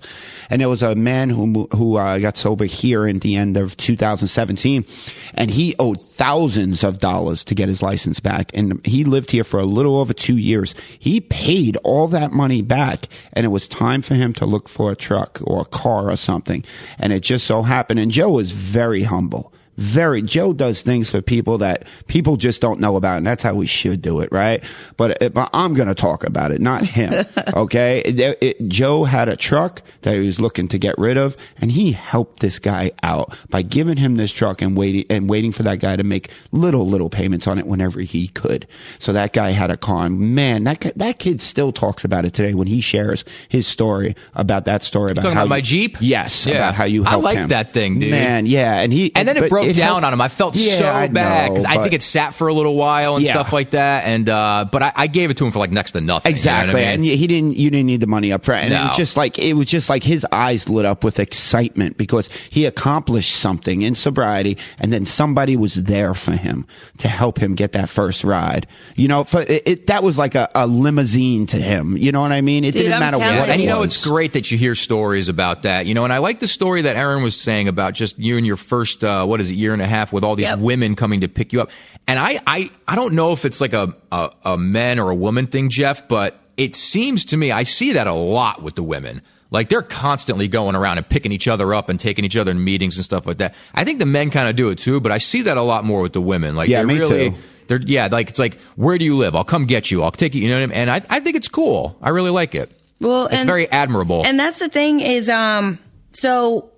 And 0.50 0.62
there 0.62 0.70
was 0.70 0.82
a 0.84 0.96
man 0.96 1.30
who 1.30 1.68
who 1.74 1.98
uh, 1.98 2.20
got 2.20 2.38
sober 2.38 2.66
here 2.66 3.08
in 3.08 3.20
the 3.20 3.36
end 3.36 3.58
of 3.58 3.76
2017, 3.78 4.86
and 5.34 5.52
he 5.52 5.76
owed 5.80 6.00
thousands 6.02 6.84
of 6.84 6.98
dollars 7.00 7.44
to 7.46 7.56
get 7.56 7.68
his 7.70 7.82
license 7.88 8.19
back. 8.19 8.52
And 8.54 8.86
he 8.86 9.04
lived 9.04 9.32
here 9.32 9.43
for 9.43 9.60
a 9.60 9.65
little 9.65 9.97
over 9.97 10.13
two 10.13 10.38
years. 10.38 10.76
He 11.00 11.21
paid 11.21 11.78
all 11.84 12.08
that 12.10 12.32
money 12.32 12.62
back, 12.62 13.08
and 13.34 13.45
it 13.45 13.50
was 13.50 13.67
time 13.67 14.02
for 14.02 14.15
him 14.15 14.34
to 14.34 14.45
look 14.45 14.67
for 14.67 14.91
a 14.91 14.95
truck 14.95 15.39
or 15.43 15.62
a 15.62 15.65
car 15.65 16.12
or 16.12 16.17
something. 16.17 16.63
And 17.00 17.13
it 17.13 17.21
just 17.21 17.45
so 17.45 17.62
happened. 17.62 18.00
And 18.00 18.12
Joe 18.12 18.32
was 18.32 18.52
very 18.52 19.04
humble. 19.04 19.54
Very, 19.78 20.22
Joe 20.24 20.54
does 20.54 20.82
things 20.82 21.12
for 21.12 21.22
people 21.22 21.60
that 21.60 21.88
people 22.08 22.36
just 22.36 22.62
don't 22.62 22.80
know 22.80 22.96
about, 22.96 23.18
and 23.18 23.28
that's 23.28 23.44
how 23.44 23.54
we 23.54 23.68
should 23.68 24.02
do 24.02 24.22
it, 24.22 24.30
right? 24.32 24.63
But, 24.98 25.22
eh, 25.22 25.28
it, 25.28 25.34
I'm 25.54 25.74
going 25.74 25.88
to 25.88 25.96
talk 25.96 26.24
about 26.24 26.52
it, 26.52 26.60
not 26.62 26.84
him. 26.84 27.26
okay, 27.54 28.02
It- 28.06 28.38
it- 28.42 28.68
Joe 28.68 29.04
had 29.04 29.30
a 29.30 29.36
truck 29.36 29.84
that 30.02 30.16
he 30.16 30.26
was 30.26 30.42
looking 30.42 30.68
to 30.70 30.78
get 30.80 30.98
rid 30.98 31.16
of, 31.18 31.38
and 31.62 31.72
he 31.72 31.92
helped 31.92 32.40
this 32.40 32.58
guy 32.60 32.92
out 33.04 33.36
by 33.50 33.62
giving 33.62 33.98
him 33.98 34.16
this 34.18 34.32
truck 34.32 34.62
and 34.63 34.76
waiting 34.76 35.06
and 35.10 35.30
waiting 35.30 35.52
for 35.52 35.63
that 35.63 35.80
guy 35.80 35.96
to 35.96 36.04
make 36.04 36.32
little 36.52 36.88
little 36.88 37.10
payments 37.10 37.46
on 37.48 37.60
it 37.60 37.68
whenever 37.68 38.00
he 38.02 38.28
could. 38.30 38.68
So 39.00 39.13
that 39.13 39.32
guy 39.34 39.52
had 39.52 39.70
a 39.70 39.78
car. 39.78 40.06
And 40.06 40.20
man, 40.36 40.63
that 40.63 40.82
that 40.96 41.20
kid 41.20 41.40
still 41.40 41.72
talks 41.72 42.04
about 42.04 42.26
it 42.26 42.34
today 42.34 42.54
when 42.56 42.68
he 42.68 42.82
shares 42.82 43.24
his 43.48 43.68
story 43.68 44.16
about 44.34 44.66
that 44.66 44.82
story 44.84 45.12
about 45.12 45.22
talking 45.22 45.36
how 45.36 45.44
about 45.44 45.50
my 45.50 45.62
Jeep? 45.62 45.98
Yes, 46.00 46.46
Yeah. 46.48 46.56
about 46.56 46.74
how 46.76 46.86
you 46.86 47.04
helped 47.04 47.08
I 47.08 47.12
helped 47.12 47.24
like 47.26 47.38
him. 47.38 47.48
that 47.50 47.74
thing, 47.74 48.00
dude. 48.00 48.12
Man, 48.12 48.46
yeah, 48.48 48.80
and 48.80 48.92
he 48.92 49.12
And 49.16 49.28
then 49.28 49.38
it 49.38 49.42
but 49.42 49.50
broke 49.67 49.77
down 49.77 49.88
helped- 49.88 50.03
on 50.06 50.13
him. 50.13 50.21
I 50.21 50.27
felt 50.27 50.56
Yeah, 50.56 50.77
so 50.77 50.88
I 50.89 51.08
bad 51.08 51.49
because 51.49 51.63
know, 51.63 51.69
I 51.69 51.75
but- 51.75 51.82
think 51.84 51.93
it 51.93 52.01
sat 52.01 52.34
for 52.34 52.47
a 52.47 52.53
little 52.53 52.75
while 52.75 53.15
and 53.15 53.25
Yeah. 53.25 53.34
stuff 53.34 53.53
like 53.53 53.71
that. 53.71 54.06
And 54.06 54.27
uh, 54.30 54.65
but 54.71 54.84
I, 54.84 54.91
I 54.95 55.08
gave 55.08 55.32
it 55.32 55.38
to 55.38 55.45
him 55.45 55.51
for 55.51 55.60
like 55.60 55.71
next 55.71 55.91
to 55.91 56.01
nothing. 56.01 56.08
you 56.08 56.10
know 56.10 56.13
what 56.15 56.25
I 56.25 56.30
Exactly, 56.30 56.73
mean? 56.82 56.89
and 56.89 57.06
he 57.06 57.27
didn't. 57.27 57.58
You 57.58 57.69
didn't 57.69 57.86
need 57.86 57.99
the 57.99 58.08
money 58.08 58.32
up 58.32 58.45
front, 58.45 58.65
and 58.65 58.73
it 58.73 58.82
was 58.88 58.95
just 58.97 59.17
like 59.17 59.38
it 59.39 59.53
was 59.53 59.67
just 59.67 59.89
like 59.89 60.03
his 60.03 60.25
eyes 60.32 60.69
lit 60.69 60.86
up 60.86 61.03
with 61.03 61.19
excitement 61.19 61.97
because 61.97 62.30
he 62.49 62.65
accomplished 62.65 63.36
something 63.36 63.82
in 63.82 63.95
sobriety, 63.95 64.58
and 64.80 64.91
then 64.93 65.06
somebody 65.06 65.56
was 65.58 65.75
there 65.75 66.13
for 66.13 66.32
him 66.32 66.65
to 66.99 67.08
help 67.08 67.38
him 67.39 67.56
get 67.56 67.71
that 67.73 67.89
first 67.89 68.23
ride. 68.23 68.67
You 68.95 69.08
know, 69.08 69.23
for 69.23 69.41
it, 69.41 69.63
it 69.65 69.88
that 69.88 70.03
was 70.03 70.17
like 70.17 70.36
a, 70.36 70.49
a 70.56 70.67
limousine 70.67 71.45
to 71.47 71.58
him. 71.58 71.97
You 71.97 72.12
know 72.12 72.21
what 72.21 72.32
I 72.32 72.41
mean? 72.41 72.63
It 72.63 72.71
Dude, 72.71 72.84
didn't 72.84 72.93
I'm 72.93 72.99
matter 72.99 73.17
telling 73.17 73.38
what. 73.38 73.49
and 73.49 73.62
you 73.62 73.67
know, 73.67 73.84
it's 73.84 74.03
great 74.06 74.34
that 74.34 74.51
you 74.51 74.58
hear 74.58 74.75
stories 74.75 75.30
about 75.30 75.63
that. 75.63 75.86
You 75.86 75.93
know, 75.93 76.03
and 76.03 76.13
I 76.13 76.19
like 76.19 76.39
the 76.39 76.47
story 76.47 76.84
that 76.84 76.95
Aaron 76.95 77.23
was 77.23 77.36
saying 77.39 77.67
about 77.67 77.93
just 77.93 78.17
you 78.19 78.38
and 78.38 78.45
your 78.45 78.58
first, 78.58 79.03
uh, 79.03 79.25
what 79.25 79.41
is 79.41 79.49
it, 79.51 79.56
year 79.58 79.74
and 79.74 79.82
a 79.82 79.88
half 79.88 80.13
with 80.13 80.24
all 80.24 80.36
these 80.36 80.46
Yep. 80.48 80.60
women 80.60 80.96
coming 80.96 81.22
to 81.22 81.28
pick 81.28 81.52
you 81.52 81.62
up. 81.62 81.72
And 82.08 82.17
I, 82.20 82.39
I, 82.48 82.72
I 82.88 82.96
don't 82.96 83.13
know 83.13 83.32
if 83.34 83.43
it's 83.46 83.60
like 83.60 83.74
a, 83.74 83.93
a, 84.12 84.30
a 84.46 84.58
men 84.58 85.00
or 85.00 85.10
a 85.10 85.15
woman 85.15 85.48
thing, 85.48 85.70
Jeff, 85.70 86.08
but 86.08 86.39
it 86.56 86.76
seems 86.76 87.26
to 87.26 87.38
me, 87.38 87.52
I 87.52 87.63
see 87.63 87.93
that 87.93 88.08
a 88.08 88.13
lot 88.13 88.62
with 88.63 88.76
the 88.76 88.84
women. 88.84 89.22
Like 89.50 89.70
they're 89.70 89.82
constantly 89.82 90.48
going 90.48 90.76
around 90.76 90.98
and 90.98 91.08
picking 91.08 91.32
each 91.32 91.48
other 91.48 91.74
up 91.74 91.88
and 91.89 92.00
taking 92.00 92.26
each 92.26 92.36
other 92.36 92.52
in 92.52 92.63
meetings 92.63 92.96
and 92.98 93.06
stuff 93.06 93.26
like 93.26 93.38
that. 93.38 93.56
I 93.74 93.84
think 93.86 94.00
the 94.00 94.06
men 94.06 94.30
kind 94.30 94.50
of 94.50 94.56
do 94.56 94.70
it 94.70 94.78
too, 94.78 95.00
but 95.00 95.12
I 95.12 95.20
see 95.20 95.43
that 95.43 95.56
a 95.58 95.62
lot 95.62 95.86
more 95.86 96.02
with 96.02 96.13
the 96.13 96.22
women. 96.22 96.56
Like 96.56 96.67
Yeah, 96.70 96.80
they 96.82 96.86
me 96.86 97.00
really, 97.00 97.30
too. 97.32 97.36
they're 97.67 97.82
yeah, 97.82 98.10
like 98.12 98.30
it's 98.30 98.39
like 98.39 98.60
where 98.76 98.98
do 98.98 99.06
you 99.06 99.15
live? 99.15 99.36
I'll 99.38 99.46
come 99.46 99.65
get 99.65 99.89
you. 99.89 100.04
I'll 100.04 100.12
take 100.12 100.36
you. 100.36 100.41
You 100.41 100.50
know 100.50 100.56
what 100.56 100.63
I 100.63 100.65
mean? 100.65 100.78
And 100.78 100.89
I, 100.91 101.02
I 101.10 101.20
think 101.22 101.38
it's 101.38 101.48
cool. 101.48 101.98
I 102.02 102.10
really 102.10 102.30
like 102.32 102.56
it. 102.56 102.72
Well, 103.00 103.28
it's 103.28 103.36
and- 103.36 103.48
very 103.48 103.72
admirable. 103.72 104.26
And 104.26 104.38
that's 104.38 104.60
the 104.60 104.67
thing 104.67 105.00
is, 105.00 105.30
um, 105.30 105.80
so 106.12 106.72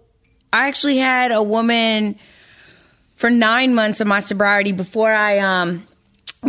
I 0.54 0.68
actually 0.68 0.98
had 0.98 1.32
a 1.32 1.42
woman 1.42 2.18
for 3.20 3.30
nine 3.30 3.76
months 3.76 4.00
of 4.00 4.08
my 4.08 4.22
sobriety 4.22 4.72
before 4.72 5.12
I, 5.12 5.40
um, 5.40 5.86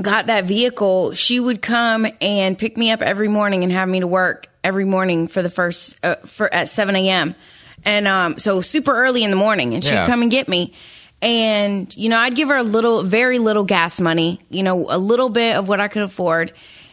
got 0.01 0.27
that 0.27 0.45
vehicle. 0.45 1.15
She 1.15 1.41
would 1.41 1.61
come 1.61 2.07
and 2.21 2.57
pick 2.57 2.77
me 2.77 2.93
up 2.93 3.03
every 3.03 3.27
morning 3.27 3.65
and 3.65 3.73
have 3.73 3.89
me 3.89 3.99
to 4.01 4.07
work 4.07 4.47
every 4.63 4.85
morning 4.85 5.27
for 5.27 5.43
the 5.43 5.51
first, 5.51 5.97
uh, 6.05 6.15
for 6.25 6.53
at 6.55 6.69
7 6.69 6.95
a.m. 6.95 7.35
And, 7.85 8.07
um, 8.07 8.39
so 8.39 8.61
super 8.61 8.93
early 8.95 9.25
in 9.25 9.31
the 9.31 9.37
morning 9.37 9.75
and 9.75 9.83
she'd 9.83 9.95
Yeah. 9.95 10.07
come 10.07 10.23
and 10.23 10.31
get 10.31 10.49
me. 10.49 10.73
And, 11.21 11.93
you 11.97 12.09
know, 12.09 12.19
I'd 12.19 12.37
give 12.37 12.49
her 12.51 12.57
a 12.57 12.63
little, 12.63 13.03
very 13.03 13.41
little 13.41 13.65
gas 13.65 14.01
money, 14.01 14.41
you 14.49 14.63
know, 14.63 14.87
a 14.91 14.97
little 14.99 15.29
bit 15.29 15.57
of 15.57 15.67
what 15.67 15.81
I 15.81 15.89
could 15.89 16.03
afford. 16.03 16.53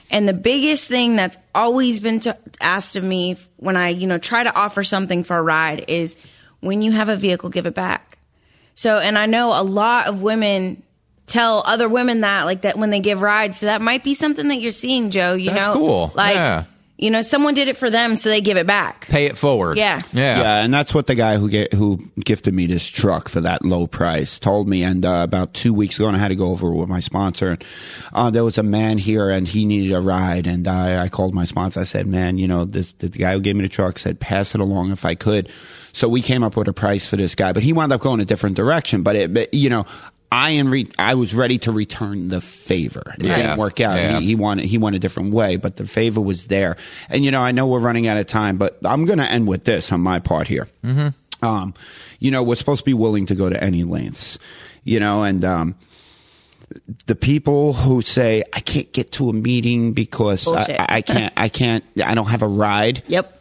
And 0.10 0.28
the 0.28 0.34
biggest 0.34 0.86
thing 0.86 1.16
that's 1.18 1.38
always 1.54 2.00
been 2.00 2.20
to, 2.22 2.36
asked 2.60 2.96
of 2.96 3.04
me 3.04 3.36
when 3.58 3.78
I, 3.78 3.90
you 3.90 4.08
know, 4.08 4.18
try 4.18 4.44
to 4.44 4.54
offer 4.56 4.84
something 4.84 5.24
for 5.24 5.38
a 5.38 5.42
ride 5.44 5.86
is 5.88 6.16
when 6.62 6.82
you 6.82 6.94
have 6.94 7.10
a 7.10 7.16
vehicle, 7.16 7.50
give 7.50 7.68
it 7.68 7.76
back. 7.76 8.16
So, 8.78 9.00
and 9.00 9.18
I 9.18 9.26
know 9.26 9.60
a 9.60 9.63
lot 9.63 10.06
of 10.06 10.22
women 10.22 10.84
tell 11.26 11.63
other 11.66 11.90
women 11.90 12.22
that, 12.22 12.44
like 12.44 12.62
that 12.62 12.78
when 12.78 12.92
they 12.92 13.00
give 13.00 13.24
rides. 13.24 13.58
So 13.58 13.66
that 13.66 13.82
might 13.82 14.04
be 14.04 14.13
something 14.13 14.50
that 14.50 14.58
you're 14.58 14.72
seeing, 14.72 15.10
Joe. 15.10 15.34
You 15.34 15.50
That's 15.50 15.66
know, 15.66 15.74
cool. 15.74 16.12
Like, 16.13 16.36
Yeah. 16.36 16.66
You 16.97 17.12
know, 17.12 17.21
someone 17.21 17.53
did 17.53 17.67
it 17.67 17.77
for 17.77 17.91
them, 17.91 18.15
so 18.15 18.29
they 18.29 18.41
give 18.41 18.57
it 18.57 18.65
back. 18.65 19.07
Pay 19.07 19.25
it 19.27 19.38
forward. 19.38 19.77
Yeah. 19.77 20.01
Yeah. 20.13 20.39
Yeah, 20.39 20.63
and 20.63 20.73
that's 20.73 20.93
what 20.93 21.05
the 21.05 21.13
guy 21.13 21.38
who 21.38 21.47
get, 21.47 21.71
who 21.73 21.99
gifted 22.19 22.55
me 22.55 22.65
this 22.65 22.86
truck 22.88 23.29
for 23.29 23.39
that 23.41 23.63
low 23.63 23.86
price 23.86 24.39
told 24.39 24.67
me. 24.67 24.83
And 24.83 25.05
uh, 25.05 25.21
about 25.23 25.53
two 25.53 25.73
weeks 25.73 25.97
ago, 25.97 26.07
and 26.07 26.17
I 26.17 26.19
had 26.19 26.29
to 26.29 26.36
go 26.36 26.49
over 26.51 26.73
with 26.73 26.89
my 26.89 26.99
sponsor. 26.99 27.51
And 27.51 27.65
uh, 28.13 28.29
there 28.31 28.43
was 28.43 28.57
a 28.57 28.63
man 28.63 28.97
here, 28.97 29.29
and 29.29 29.47
he 29.47 29.65
needed 29.65 29.93
a 29.93 30.01
ride. 30.01 30.47
And 30.47 30.67
I, 30.67 31.03
I 31.03 31.10
called 31.10 31.36
my 31.36 31.45
sponsor. 31.45 31.81
I 31.81 31.83
said, 31.83 32.07
"Man, 32.07 32.39
you 32.39 32.47
know, 32.47 32.65
this 32.65 32.93
the 32.93 33.10
guy 33.10 33.33
who 33.33 33.41
gave 33.41 33.55
me 33.55 33.62
the 33.62 33.69
truck 33.69 33.99
said 33.99 34.19
pass 34.19 34.55
it 34.55 34.62
along 34.62 34.91
if 34.91 35.05
I 35.05 35.13
could." 35.13 35.49
So 35.93 36.07
we 36.07 36.21
came 36.21 36.43
up 36.43 36.55
with 36.55 36.67
a 36.67 36.73
price 36.73 37.05
for 37.05 37.15
this 37.15 37.36
guy, 37.36 37.53
but 37.53 37.63
he 37.63 37.73
wound 37.73 37.91
up 37.91 38.01
going 38.01 38.19
a 38.21 38.25
different 38.25 38.55
direction. 38.55 39.03
But 39.03 39.15
it, 39.15 39.33
but, 39.33 39.53
you 39.53 39.69
know. 39.69 39.86
I 40.32 40.52
in 40.52 40.70
re- 40.70 40.92
I 41.00 41.16
was 41.16 41.34
ready 41.34 41.58
to 41.60 41.72
return 41.72 42.28
the 42.28 42.42
favor. 42.42 43.13
It 43.18 43.26
Yeah. 43.26 43.36
didn't 43.38 43.58
work 43.58 43.80
out. 43.80 43.96
Yeah. 43.96 44.20
He, 44.20 44.26
he 44.28 44.36
wanted 44.36 44.66
he 44.66 44.78
went 44.78 44.96
a 44.96 45.00
different 45.00 45.32
way, 45.34 45.56
but 45.56 45.78
the 45.78 45.86
favor 45.88 46.20
was 46.20 46.48
there. 46.48 46.76
And 47.10 47.24
you 47.24 47.32
know, 47.32 47.40
I 47.42 47.52
know 47.52 47.68
we're 47.68 47.80
running 47.80 48.08
out 48.08 48.18
of 48.18 48.28
time, 48.28 48.58
but 48.58 48.78
I'm 48.84 49.06
going 49.06 49.20
to 49.20 49.30
end 49.32 49.48
with 49.48 49.63
this 49.63 49.92
on 49.92 50.02
my 50.02 50.20
part 50.20 50.48
here. 50.48 50.68
Mm-hmm. 50.84 51.46
Um, 51.46 51.74
you 52.20 52.32
know, 52.32 52.44
we're 52.44 52.56
supposed 52.56 52.80
to 52.80 52.86
be 52.86 52.94
willing 52.94 53.26
to 53.28 53.36
go 53.36 53.50
to 53.50 53.63
any 53.63 53.84
lengths. 53.84 54.38
You 54.84 55.00
know, 55.00 55.24
and 55.24 55.46
um, 55.46 55.76
the 57.06 57.16
people 57.16 57.74
who 57.74 58.02
say 58.02 58.44
I 58.54 58.60
can't 58.60 58.92
get 58.92 59.12
to 59.13 59.30
a 59.30 59.34
meeting 59.34 59.94
because 59.94 60.48
I, 60.48 60.78
I 60.90 61.02
can't, 61.02 61.34
I 61.38 61.50
can't, 61.50 61.84
I 62.04 62.16
don't 62.16 62.28
have 62.28 62.42
a 62.42 62.48
ride. 62.48 63.04
Yep. 63.08 63.34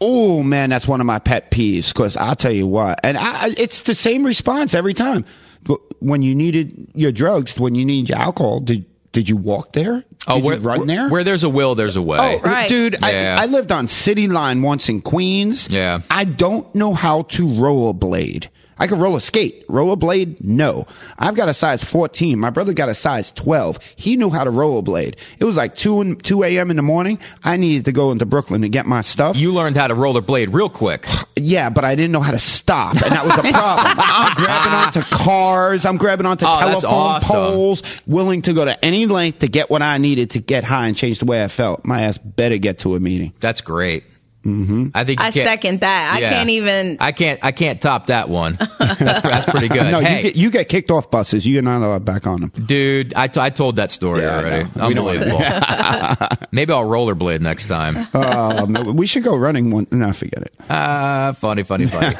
Oh 0.00 0.44
man, 0.44 0.70
that's 0.70 0.86
one 0.86 1.00
of 1.00 1.06
my 1.06 1.18
pet 1.18 1.50
peeves 1.50 1.88
because 1.88 2.16
I'll 2.16 2.36
tell 2.36 2.52
you 2.52 2.68
what, 2.68 3.00
and 3.02 3.18
I, 3.18 3.46
I- 3.46 3.54
it's 3.56 3.82
the 3.82 3.96
same 3.96 4.24
response 4.24 4.74
every 4.74 4.94
time. 4.94 5.24
But 5.64 5.80
when 6.00 6.22
you 6.22 6.34
needed 6.34 6.88
your 6.94 7.12
drugs, 7.12 7.58
when 7.58 7.74
you 7.74 7.84
need 7.84 8.08
your 8.08 8.18
alcohol, 8.18 8.60
did 8.60 8.84
did 9.12 9.28
you 9.28 9.36
walk 9.36 9.72
there? 9.72 10.04
Oh, 10.26 10.34
did 10.36 10.44
where, 10.44 10.56
you 10.56 10.60
run 10.62 10.86
there? 10.86 11.08
Where 11.08 11.24
there's 11.24 11.42
a 11.42 11.48
will, 11.48 11.74
there's 11.74 11.96
a 11.96 12.02
way. 12.02 12.18
Oh, 12.20 12.40
Right. 12.40 12.68
dude, 12.68 12.96
Yeah. 13.02 13.36
I, 13.38 13.44
I 13.44 13.46
lived 13.46 13.72
on 13.72 13.86
City 13.86 14.28
Line 14.28 14.60
once 14.60 14.88
in 14.90 15.00
Queens. 15.00 15.66
Yeah. 15.70 16.00
I 16.10 16.24
don't 16.24 16.72
know 16.74 16.92
how 16.92 17.22
to 17.22 17.42
rollerblade. 17.46 18.48
I 18.78 18.86
could 18.86 18.98
roll 18.98 19.16
a 19.16 19.20
skate. 19.20 19.66
Rollerblade? 19.68 20.40
No. 20.42 20.86
I've 21.18 21.34
got 21.34 21.48
a 21.48 21.54
size 21.54 21.82
14. 21.84 22.38
My 22.38 22.50
brother 22.50 22.72
got 22.72 22.88
a 22.88 22.94
size 22.94 23.32
12. 23.32 23.78
He 23.96 24.16
knew 24.16 24.30
how 24.30 24.44
to 24.44 24.50
rollerblade. 24.50 25.16
It 25.38 25.44
was 25.44 25.56
like 25.56 25.76
2, 25.76 26.00
and 26.00 26.22
2 26.24 26.44
a.m. 26.44 26.70
in 26.70 26.76
the 26.76 26.82
morning. 26.82 27.18
I 27.42 27.56
needed 27.56 27.84
to 27.86 27.92
go 27.92 28.12
into 28.12 28.26
Brooklyn 28.26 28.62
to 28.62 28.68
get 28.68 28.86
my 28.86 29.00
stuff. 29.00 29.36
You 29.36 29.52
learned 29.52 29.76
how 29.76 29.88
to 29.88 29.94
rollerblade 29.94 30.52
real 30.52 30.68
quick. 30.70 31.06
Yeah, 31.40 31.70
but 31.70 31.84
I 31.84 31.94
didn't 31.94 32.10
know 32.10 32.18
how 32.18 32.32
to 32.32 32.38
stop, 32.40 32.94
and 33.00 33.12
that 33.12 33.24
was 33.24 33.32
a 33.34 33.42
problem. 33.42 33.96
I'm 33.98 34.34
grabbing 34.34 34.72
onto 34.72 35.00
cars, 35.02 35.84
I'm 35.84 35.96
grabbing 35.96 36.26
onto 36.26 36.44
Oh, 36.44 36.58
telephone 36.58 36.90
awesome. 36.90 37.28
poles, 37.36 37.82
willing 38.08 38.42
to 38.42 38.52
go 38.52 38.64
to 38.64 38.84
any 38.84 39.06
length 39.06 39.38
to 39.38 39.46
get 39.48 39.70
what 39.70 39.80
I 39.80 39.98
needed 39.98 40.30
to 40.30 40.40
get 40.40 40.64
high 40.64 40.88
and 40.88 40.96
change 40.96 41.20
the 41.20 41.26
way 41.26 41.44
I 41.44 41.46
felt. 41.46 41.84
My 41.84 42.02
ass 42.02 42.18
better 42.18 42.58
get 42.58 42.80
to 42.80 42.96
a 42.96 43.00
meeting. 43.00 43.34
That's 43.38 43.60
great. 43.60 44.02
Mm-hmm. 44.44 44.88
I 44.94 45.04
think 45.04 45.20
I 45.20 45.30
second 45.30 45.80
that. 45.80 46.14
I 46.14 46.20
can't 46.20 46.48
even. 46.50 46.96
I 47.00 47.12
can't. 47.12 47.40
I 47.42 47.52
can't 47.52 47.80
top 47.80 48.06
that 48.06 48.28
one. 48.28 48.56
That's, 48.78 48.98
that's 49.22 49.50
pretty 49.50 49.68
good. 49.68 49.90
No, 49.90 50.00
hey, 50.00 50.16
you 50.18 50.22
get 50.22 50.36
you 50.36 50.50
get 50.50 50.68
kicked 50.68 50.90
off 50.90 51.10
buses. 51.10 51.46
You're 51.46 51.62
not 51.62 51.78
allowed 51.82 52.04
back 52.04 52.26
on 52.26 52.40
them. 52.40 52.50
dude, 52.66 53.12
I, 53.14 53.28
t- 53.28 53.40
I 53.40 53.50
told 53.50 53.76
that 53.76 53.90
story 53.90 54.20
Yeah, 54.22 54.38
already. 54.38 54.70
know. 54.76 54.88
We 54.88 54.94
don't 54.94 55.04
want 55.04 55.18
Unbelievable. 55.22 56.36
Maybe 56.52 56.72
I'll 56.72 56.84
rollerblade 56.86 57.40
next 57.40 57.66
time. 57.66 58.08
Uh, 58.14 58.66
no, 58.68 58.82
we 58.92 59.06
should 59.06 59.22
go 59.24 59.36
running 59.36 59.70
one. 59.70 59.86
No, 59.90 60.12
forget 60.12 60.42
it. 60.42 60.54
Uh, 60.70 61.32
funny, 61.34 61.62
funny, 61.64 61.86
funny. 61.86 62.16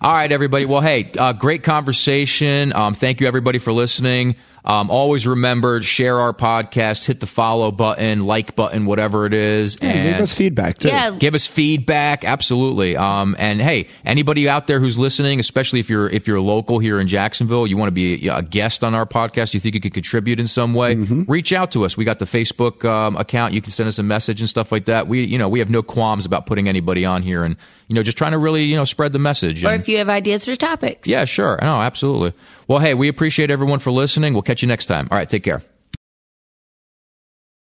All 0.00 0.12
right, 0.12 0.30
everybody. 0.30 0.66
Well, 0.66 0.80
hey, 0.80 1.10
uh, 1.18 1.32
great 1.32 1.62
conversation. 1.62 2.72
Um, 2.72 2.94
thank 2.94 3.20
you, 3.20 3.26
everybody, 3.26 3.58
for 3.58 3.72
listening. 3.72 4.36
Um, 4.64 4.90
always 4.90 5.26
remember 5.26 5.80
share 5.80 6.20
our 6.20 6.32
podcast, 6.32 7.04
hit 7.04 7.18
the 7.18 7.26
follow 7.26 7.72
button, 7.72 8.26
like 8.26 8.54
button, 8.54 8.86
whatever 8.86 9.26
it 9.26 9.34
is, 9.34 9.76
Yeah, 9.82 9.88
and 9.88 10.12
give 10.14 10.22
us 10.22 10.34
feedback 10.34 10.78
too. 10.78 10.88
Yeah. 10.88 11.10
give 11.18 11.34
us 11.34 11.46
feedback 11.46 12.24
absolutely. 12.24 12.96
Um, 12.96 13.34
and 13.38 13.60
hey 13.60 13.88
anybody 14.04 14.48
out 14.48 14.66
there 14.68 14.78
who's 14.78 14.96
listening 14.96 15.40
especially 15.40 15.80
if 15.80 15.90
you're 15.90 16.08
if 16.08 16.26
you're 16.28 16.40
local 16.40 16.78
here 16.78 17.00
in 17.00 17.08
jacksonville 17.08 17.66
you 17.66 17.76
want 17.76 17.88
to 17.88 17.92
be 17.92 18.28
a 18.28 18.42
guest 18.42 18.84
on 18.84 18.94
our 18.94 19.06
podcast 19.06 19.54
you 19.54 19.60
think 19.60 19.74
you 19.74 19.80
could 19.80 19.94
contribute 19.94 20.38
in 20.38 20.46
some 20.46 20.74
way 20.74 20.94
reach 20.94 21.52
out 21.52 21.72
to 21.72 21.84
us. 21.84 21.96
We 21.96 22.04
got 22.04 22.18
the 22.18 22.24
facebook 22.24 22.84
um, 22.88 23.16
account. 23.16 23.54
You 23.54 23.62
can 23.62 23.72
send 23.72 23.88
us 23.88 23.98
a 23.98 24.02
message 24.02 24.40
and 24.40 24.48
stuff 24.48 24.70
like 24.70 24.84
that. 24.84 25.08
We 25.08 25.24
you 25.24 25.38
know 25.38 25.48
we 25.48 25.58
have 25.58 25.70
no 25.70 25.82
qualms 25.82 26.24
about 26.26 26.46
putting 26.46 26.68
anybody 26.68 27.04
on 27.04 27.22
here 27.22 27.42
and 27.44 27.56
you 27.92 27.96
know 27.96 28.02
just 28.02 28.16
trying 28.16 28.32
to 28.32 28.38
really 28.38 28.64
you 28.64 28.74
know 28.76 28.86
spread 28.86 29.12
the 29.12 29.18
message 29.18 29.62
Or 29.62 29.68
and- 29.68 29.82
if 29.82 29.86
you 29.88 29.98
have 29.98 30.08
ideas 30.08 30.46
for 30.46 30.56
topics. 30.56 31.06
yeah 31.06 31.26
sure. 31.26 31.58
No 31.60 31.82
absolutely. 31.82 32.32
Well 32.68 32.78
hey 32.78 32.94
we 32.94 33.08
appreciate 33.08 33.50
everyone 33.50 33.80
for 33.80 33.90
listening. 33.90 34.32
We'll 34.32 34.42
catch 34.42 34.62
you 34.62 34.68
next 34.68 34.86
time. 34.86 35.08
All 35.10 35.18
right 35.18 35.28
take 35.28 35.44
care 35.44 35.62